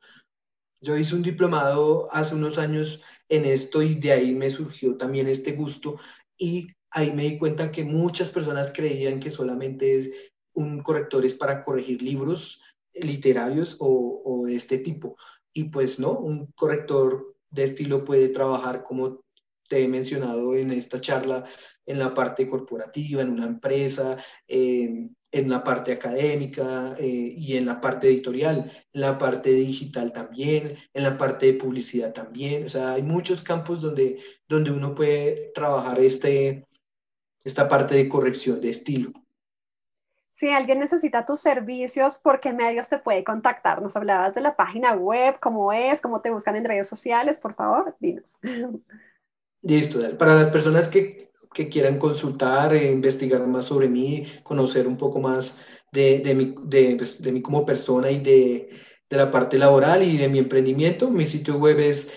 Yo 0.82 0.98
hice 0.98 1.14
un 1.14 1.22
diplomado 1.22 2.08
hace 2.12 2.34
unos 2.34 2.58
años 2.58 3.00
en 3.30 3.46
esto 3.46 3.84
y 3.84 3.94
de 3.94 4.14
ahí 4.14 4.34
me 4.34 4.50
surgió 4.50 4.98
también 4.98 5.28
este 5.28 5.52
gusto 5.52 6.00
y 6.36 6.66
ahí 6.90 7.12
me 7.12 7.26
di 7.26 7.38
cuenta 7.38 7.72
que 7.72 7.84
muchas 7.84 8.30
personas 8.30 8.74
creían 8.76 9.20
que 9.20 9.30
solamente 9.30 10.00
es 10.00 10.10
un 10.56 10.82
corrector 10.82 11.26
es 11.26 11.36
para 11.36 11.64
corregir 11.64 12.02
libros 12.02 12.60
literarios 12.94 13.78
o, 13.80 14.44
de 14.46 14.56
este 14.56 14.78
tipo. 14.80 15.16
Y 15.54 15.66
pues 15.66 16.00
no, 16.00 16.12
un 16.12 16.48
corrector 16.54 17.36
de 17.50 17.64
estilo 17.64 18.04
puede 18.04 18.30
trabajar 18.30 18.84
como 18.84 19.24
te 19.70 19.84
he 19.84 19.88
mencionado 19.88 20.56
en 20.56 20.72
esta 20.72 21.00
charla, 21.00 21.46
en 21.86 22.00
la 22.00 22.14
parte 22.14 22.48
corporativa, 22.50 23.22
en 23.22 23.30
una 23.30 23.46
empresa, 23.46 24.18
en 25.34 25.50
la 25.50 25.64
parte 25.64 25.92
académica 25.92 26.96
eh, 27.00 27.34
y 27.36 27.58
en 27.58 27.66
la 27.66 27.82
parte 27.82 28.08
editorial, 28.08 28.72
en 28.94 29.02
la 29.02 29.18
parte 29.18 29.50
digital 29.50 30.14
también, 30.14 30.78
en 30.94 31.04
la 31.04 31.18
parte 31.18 31.48
de 31.48 31.54
publicidad 31.54 32.14
también. 32.14 32.66
O 32.66 32.70
sea, 32.70 32.94
hay 32.94 33.02
muchos 33.02 33.42
campos 33.42 33.82
donde, 33.82 34.20
donde 34.48 34.72
uno 34.72 34.94
puede 34.94 35.52
trabajar 35.56 36.00
este, 36.00 36.68
esta 37.44 37.68
parte 37.68 37.96
de 37.96 38.08
corrección 38.08 38.62
de 38.62 38.70
estilo. 38.70 39.12
Si 40.34 40.50
alguien 40.50 40.80
necesita 40.80 41.26
tus 41.26 41.40
servicios, 41.40 42.18
¿por 42.18 42.42
qué 42.42 42.52
medios 42.52 42.90
te 42.90 42.98
puede 42.98 43.24
contactar? 43.24 43.82
Nos 43.82 43.96
hablabas 43.96 44.36
de 44.36 44.42
la 44.42 44.58
página 44.58 44.94
web, 44.94 45.40
cómo 45.40 45.72
es, 45.72 46.02
cómo 46.02 46.20
te 46.20 46.32
buscan 46.32 46.58
en 46.58 46.66
redes 46.66 46.90
sociales, 46.90 47.40
por 47.40 47.56
favor, 47.56 47.96
dinos. 48.00 48.40
Listo, 49.62 50.18
para 50.18 50.36
las 50.36 50.48
personas 50.48 50.90
que 50.90 51.24
que 51.54 51.70
quieran 51.70 52.00
consultar, 52.00 52.74
e 52.74 52.92
investigar 52.92 53.46
más 53.48 53.66
sobre 53.66 53.88
mí, 53.88 54.26
conocer 54.44 54.88
un 54.88 54.98
poco 54.98 55.20
más 55.20 55.60
de, 55.92 56.20
de, 56.20 56.34
mí, 56.34 56.56
de, 56.64 56.96
pues, 56.98 57.22
de 57.22 57.32
mí 57.32 57.42
como 57.42 57.66
persona 57.66 58.12
y 58.12 58.20
de, 58.20 58.70
la 59.10 59.30
parte 59.30 59.58
laboral 59.60 60.02
y 60.02 60.18
de 60.18 60.28
mi 60.28 60.40
emprendimiento. 60.40 61.12
Mi 61.12 61.26
sitio 61.26 61.60
web 61.60 61.80
es 61.80 62.10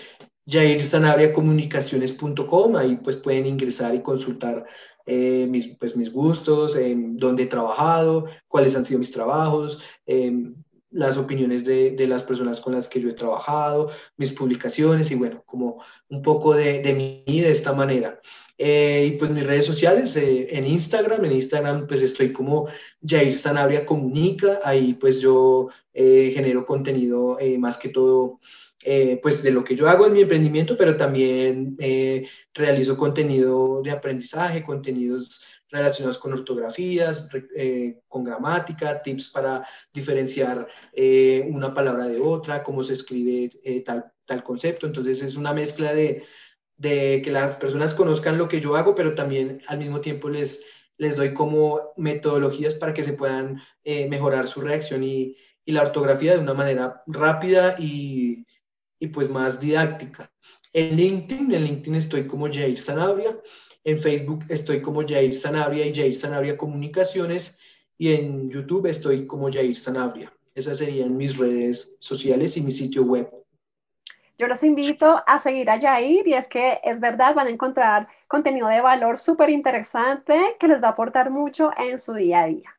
jairsanariacomunicaciones.com, 0.47 2.75
ahí 2.75 2.95
pues 2.95 3.17
pueden 3.17 3.45
ingresar 3.45 3.93
y 3.93 4.01
consultar 4.01 4.65
eh, 5.07 5.47
mis, 5.49 5.67
pues, 5.77 5.95
mis 5.95 6.11
gustos, 6.11 6.75
eh, 6.75 6.93
dónde 6.97 7.43
he 7.43 7.47
trabajado, 7.47 8.25
cuáles 8.47 8.75
han 8.75 8.83
sido 8.83 8.99
mis 8.99 9.11
trabajos, 9.11 9.79
eh, 10.05 10.51
las 10.91 11.17
opiniones 11.17 11.63
de, 11.63 11.91
de, 11.91 12.07
las 12.07 12.23
personas 12.23 12.59
con 12.59 12.73
las 12.73 12.89
que 12.89 12.99
yo 12.99 13.09
he 13.09 13.13
trabajado, 13.13 13.89
mis 14.17 14.31
publicaciones 14.31 15.09
y 15.11 15.15
bueno, 15.15 15.43
como 15.45 15.81
un 16.09 16.21
poco 16.21 16.53
de, 16.53 16.81
de 16.81 16.93
mí 16.93 17.41
de 17.41 17.51
esta 17.51 17.71
manera. 17.71 18.19
Eh, 18.57 19.11
y 19.13 19.17
pues 19.17 19.31
mis 19.31 19.45
redes 19.45 19.65
sociales, 19.65 20.15
eh, 20.17 20.47
en 20.49 20.65
Instagram, 20.65 21.23
en 21.23 21.33
Instagram 21.33 21.87
pues 21.87 22.01
estoy 22.01 22.33
como 22.33 22.67
Jair 23.05 23.33
Sanabria 23.33 23.85
Comunica, 23.85 24.59
ahí 24.63 24.93
pues 24.95 25.19
yo 25.19 25.69
genero 25.93 26.63
contenido 26.65 27.39
más 27.57 27.75
que 27.75 27.89
todo 27.89 28.39
pues 29.21 29.43
de 29.43 29.51
lo 29.51 29.63
que 29.63 29.75
yo 29.75 29.89
hago 29.89 30.05
en 30.05 30.13
mi 30.13 30.21
emprendimiento, 30.21 30.77
pero 30.77 30.95
también 30.95 31.77
realizo 32.53 32.97
contenido 32.97 33.81
de 33.83 33.91
aprendizaje, 33.91 34.63
contenidos 34.63 35.41
relacionados 35.69 36.17
con 36.17 36.33
ortografías, 36.33 37.27
con 38.07 38.23
gramática, 38.23 39.01
tips 39.01 39.29
para 39.29 39.67
diferenciar 39.91 40.67
una 41.49 41.73
palabra 41.73 42.05
de 42.07 42.19
otra, 42.19 42.63
cómo 42.63 42.83
se 42.83 42.93
escribe 42.93 43.49
tal, 43.85 44.05
tal 44.25 44.43
concepto. 44.43 44.85
Entonces 44.85 45.21
es 45.21 45.35
una 45.35 45.53
mezcla 45.53 45.93
de, 45.93 46.23
de 46.77 47.21
que 47.23 47.31
las 47.31 47.55
personas 47.57 47.93
conozcan 47.93 48.37
lo 48.37 48.47
que 48.47 48.61
yo 48.61 48.75
hago, 48.75 48.95
pero 48.95 49.15
también 49.15 49.61
al 49.67 49.79
mismo 49.79 49.99
tiempo 49.99 50.29
les, 50.29 50.63
les 50.97 51.15
doy 51.15 51.33
como 51.33 51.93
metodologías 51.97 52.75
para 52.75 52.93
que 52.93 53.03
se 53.03 53.13
puedan 53.13 53.61
eh, 53.83 54.07
mejorar 54.07 54.47
su 54.47 54.61
reacción 54.61 55.03
y, 55.03 55.35
y, 55.65 55.71
la 55.71 55.81
ortografía 55.81 56.33
de 56.33 56.39
una 56.39 56.53
manera 56.53 57.03
rápida 57.07 57.75
y, 57.79 58.45
y, 58.99 59.07
pues 59.07 59.29
más 59.29 59.59
didáctica. 59.59 60.31
En 60.73 60.95
LinkedIn, 60.95 61.53
en 61.53 61.63
LinkedIn 61.63 61.95
estoy 61.95 62.27
como 62.27 62.47
Jair 62.47 62.77
Sanabria, 62.77 63.39
en 63.83 63.97
Facebook 63.97 64.43
estoy 64.49 64.81
como 64.81 65.07
Jair 65.07 65.33
Sanabria 65.33 65.85
y 65.85 65.95
Jair 65.95 66.13
Sanabria 66.13 66.57
Comunicaciones 66.57 67.57
y 67.97 68.13
en 68.13 68.49
YouTube 68.49 68.87
estoy 68.87 69.25
como 69.25 69.51
Jair 69.51 69.75
Sanabria. 69.75 70.33
Esas 70.53 70.79
serían 70.79 71.15
mis 71.15 71.37
redes 71.37 71.97
sociales 71.99 72.57
y 72.57 72.61
mi 72.61 72.71
sitio 72.71 73.03
web. 73.03 73.29
Yo 74.37 74.47
los 74.47 74.61
invito 74.63 75.23
a 75.25 75.39
seguir 75.39 75.69
a 75.69 75.79
Jair 75.79 76.27
y 76.27 76.33
es 76.33 76.47
que 76.47 76.79
es 76.83 76.99
verdad, 76.99 77.33
van 77.33 77.47
a 77.47 77.51
encontrar 77.51 78.07
contenido 78.27 78.67
de 78.67 78.81
valor 78.81 79.17
súper 79.17 79.49
interesante 79.49 80.57
que 80.59 80.67
les 80.67 80.83
va 80.83 80.89
a 80.89 80.91
aportar 80.91 81.31
mucho 81.31 81.71
en 81.77 81.97
su 81.97 82.13
día 82.13 82.41
a 82.41 82.47
día. 82.47 82.77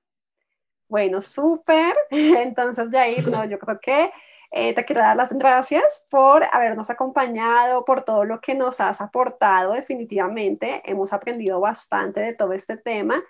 Bueno, 0.88 1.20
súper. 1.20 1.96
Entonces, 2.10 2.90
Jair, 2.90 3.26
no, 3.28 3.44
yo 3.44 3.58
creo 3.58 3.80
que 3.80 4.10
eh, 4.50 4.74
te 4.74 4.84
quiero 4.84 5.02
dar 5.02 5.16
las 5.16 5.32
gracias 5.32 6.06
por 6.10 6.44
habernos 6.52 6.90
acompañado, 6.90 7.84
por 7.84 8.02
todo 8.02 8.24
lo 8.24 8.40
que 8.40 8.54
nos 8.54 8.80
has 8.80 9.00
aportado. 9.00 9.72
Definitivamente 9.72 10.82
hemos 10.84 11.12
aprendido 11.12 11.60
bastante 11.60 12.20
de 12.20 12.34
todo 12.34 12.52
este 12.52 12.76
tema 12.76 13.22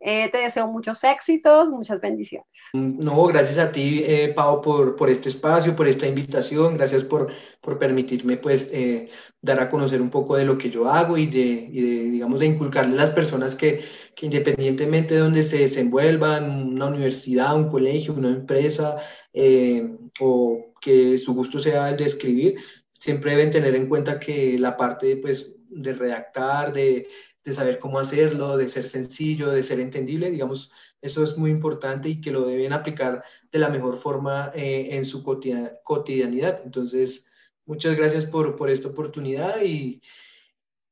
eh, 0.00 0.30
te 0.30 0.38
deseo 0.38 0.68
muchos 0.68 1.02
éxitos, 1.02 1.70
muchas 1.70 2.00
bendiciones. 2.00 2.46
No, 2.72 3.26
gracias 3.26 3.58
a 3.58 3.72
ti, 3.72 4.04
eh, 4.06 4.32
Pau, 4.34 4.62
por, 4.62 4.94
por, 4.94 5.10
este 5.10 5.28
espacio, 5.28 5.74
por 5.74 5.88
esta 5.88 6.06
invitación. 6.06 6.76
Gracias 6.76 7.02
por, 7.02 7.32
por 7.60 7.78
permitirme, 7.78 8.36
pues, 8.36 8.70
eh, 8.72 9.08
dar 9.42 9.60
a 9.60 9.68
conocer 9.68 10.00
un 10.00 10.10
poco 10.10 10.36
de 10.36 10.44
lo 10.44 10.56
que 10.56 10.70
yo 10.70 10.88
hago 10.88 11.16
y 11.18 11.26
de, 11.26 11.40
y 11.40 11.80
de 11.80 12.10
digamos, 12.10 12.38
de 12.38 12.46
inculcarle 12.46 12.92
a 12.92 12.96
las 12.96 13.10
personas 13.10 13.56
que, 13.56 13.82
que, 14.14 14.26
independientemente 14.26 15.14
de 15.14 15.20
donde 15.20 15.42
se 15.42 15.58
desenvuelvan, 15.58 16.74
una 16.74 16.86
universidad, 16.86 17.56
un 17.56 17.68
colegio, 17.68 18.14
una 18.14 18.30
empresa, 18.30 18.98
eh, 19.32 19.96
o 20.20 20.72
que 20.80 21.18
su 21.18 21.34
gusto 21.34 21.58
sea 21.58 21.90
el 21.90 21.96
de 21.96 22.04
escribir, 22.04 22.56
siempre 22.92 23.32
deben 23.32 23.50
tener 23.50 23.74
en 23.74 23.88
cuenta 23.88 24.18
que 24.18 24.58
la 24.58 24.76
parte, 24.76 25.16
pues, 25.16 25.54
de 25.70 25.92
redactar, 25.92 26.72
de 26.72 27.08
de 27.48 27.54
saber 27.54 27.78
cómo 27.78 27.98
hacerlo, 27.98 28.56
de 28.56 28.68
ser 28.68 28.86
sencillo, 28.86 29.50
de 29.50 29.62
ser 29.62 29.80
entendible, 29.80 30.30
digamos, 30.30 30.70
eso 31.00 31.24
es 31.24 31.36
muy 31.36 31.50
importante 31.50 32.08
y 32.08 32.20
que 32.20 32.30
lo 32.30 32.42
deben 32.42 32.72
aplicar 32.72 33.24
de 33.50 33.58
la 33.58 33.68
mejor 33.68 33.96
forma 33.96 34.50
eh, 34.54 34.88
en 34.92 35.04
su 35.04 35.22
cotidianidad. 35.22 36.60
Entonces, 36.64 37.26
muchas 37.66 37.96
gracias 37.96 38.26
por, 38.26 38.56
por 38.56 38.70
esta 38.70 38.88
oportunidad 38.88 39.62
y, 39.62 40.02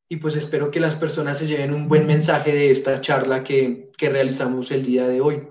y, 0.09 0.17
pues 0.17 0.35
espero 0.35 0.71
que 0.71 0.81
las 0.81 0.95
personas 0.95 1.39
se 1.39 1.47
lleven 1.47 1.75
un 1.75 1.89
buen 1.89 2.07
mensaje 2.07 2.53
de 2.53 2.71
esta 2.71 3.01
charla 3.01 3.45
que, 3.45 3.93
que 3.97 4.09
realizamos 4.09 4.71
el 4.71 4.85
día 4.85 5.07
de 5.07 5.21
hoy. 5.21 5.49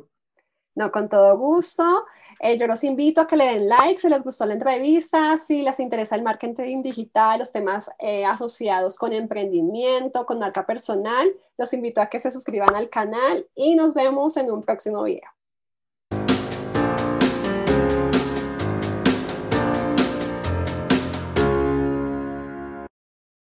No, 0.76 0.92
con 0.92 1.08
todo 1.08 1.38
gusto. 1.38 2.06
Eh, 2.46 2.60
yo 2.60 2.68
los 2.68 2.84
invito 2.84 3.22
a 3.22 3.28
que 3.28 3.36
le 3.36 3.46
den 3.46 3.68
like 3.68 4.00
si 4.00 4.08
les 4.08 4.24
gustó 4.24 4.46
la 4.46 4.54
entrevista, 4.54 5.36
si 5.36 5.64
les 5.64 5.80
interesa 5.80 6.16
el 6.16 6.22
marketing 6.22 6.84
digital, 6.84 7.40
los 7.40 7.52
temas 7.52 7.90
eh, 7.98 8.24
asociados 8.24 9.00
con 9.00 9.14
emprendimiento, 9.14 10.28
con 10.28 10.38
marca 10.38 10.64
personal. 10.64 11.28
Los 11.58 11.74
invito 11.74 12.02
a 12.02 12.06
que 12.06 12.20
se 12.20 12.30
suscriban 12.30 12.76
al 12.76 12.88
canal 12.88 13.48
y 13.56 13.74
nos 13.74 13.96
vemos 13.96 14.38
en 14.38 14.52
un 14.52 14.62
próximo 14.62 15.02
video. 15.02 15.35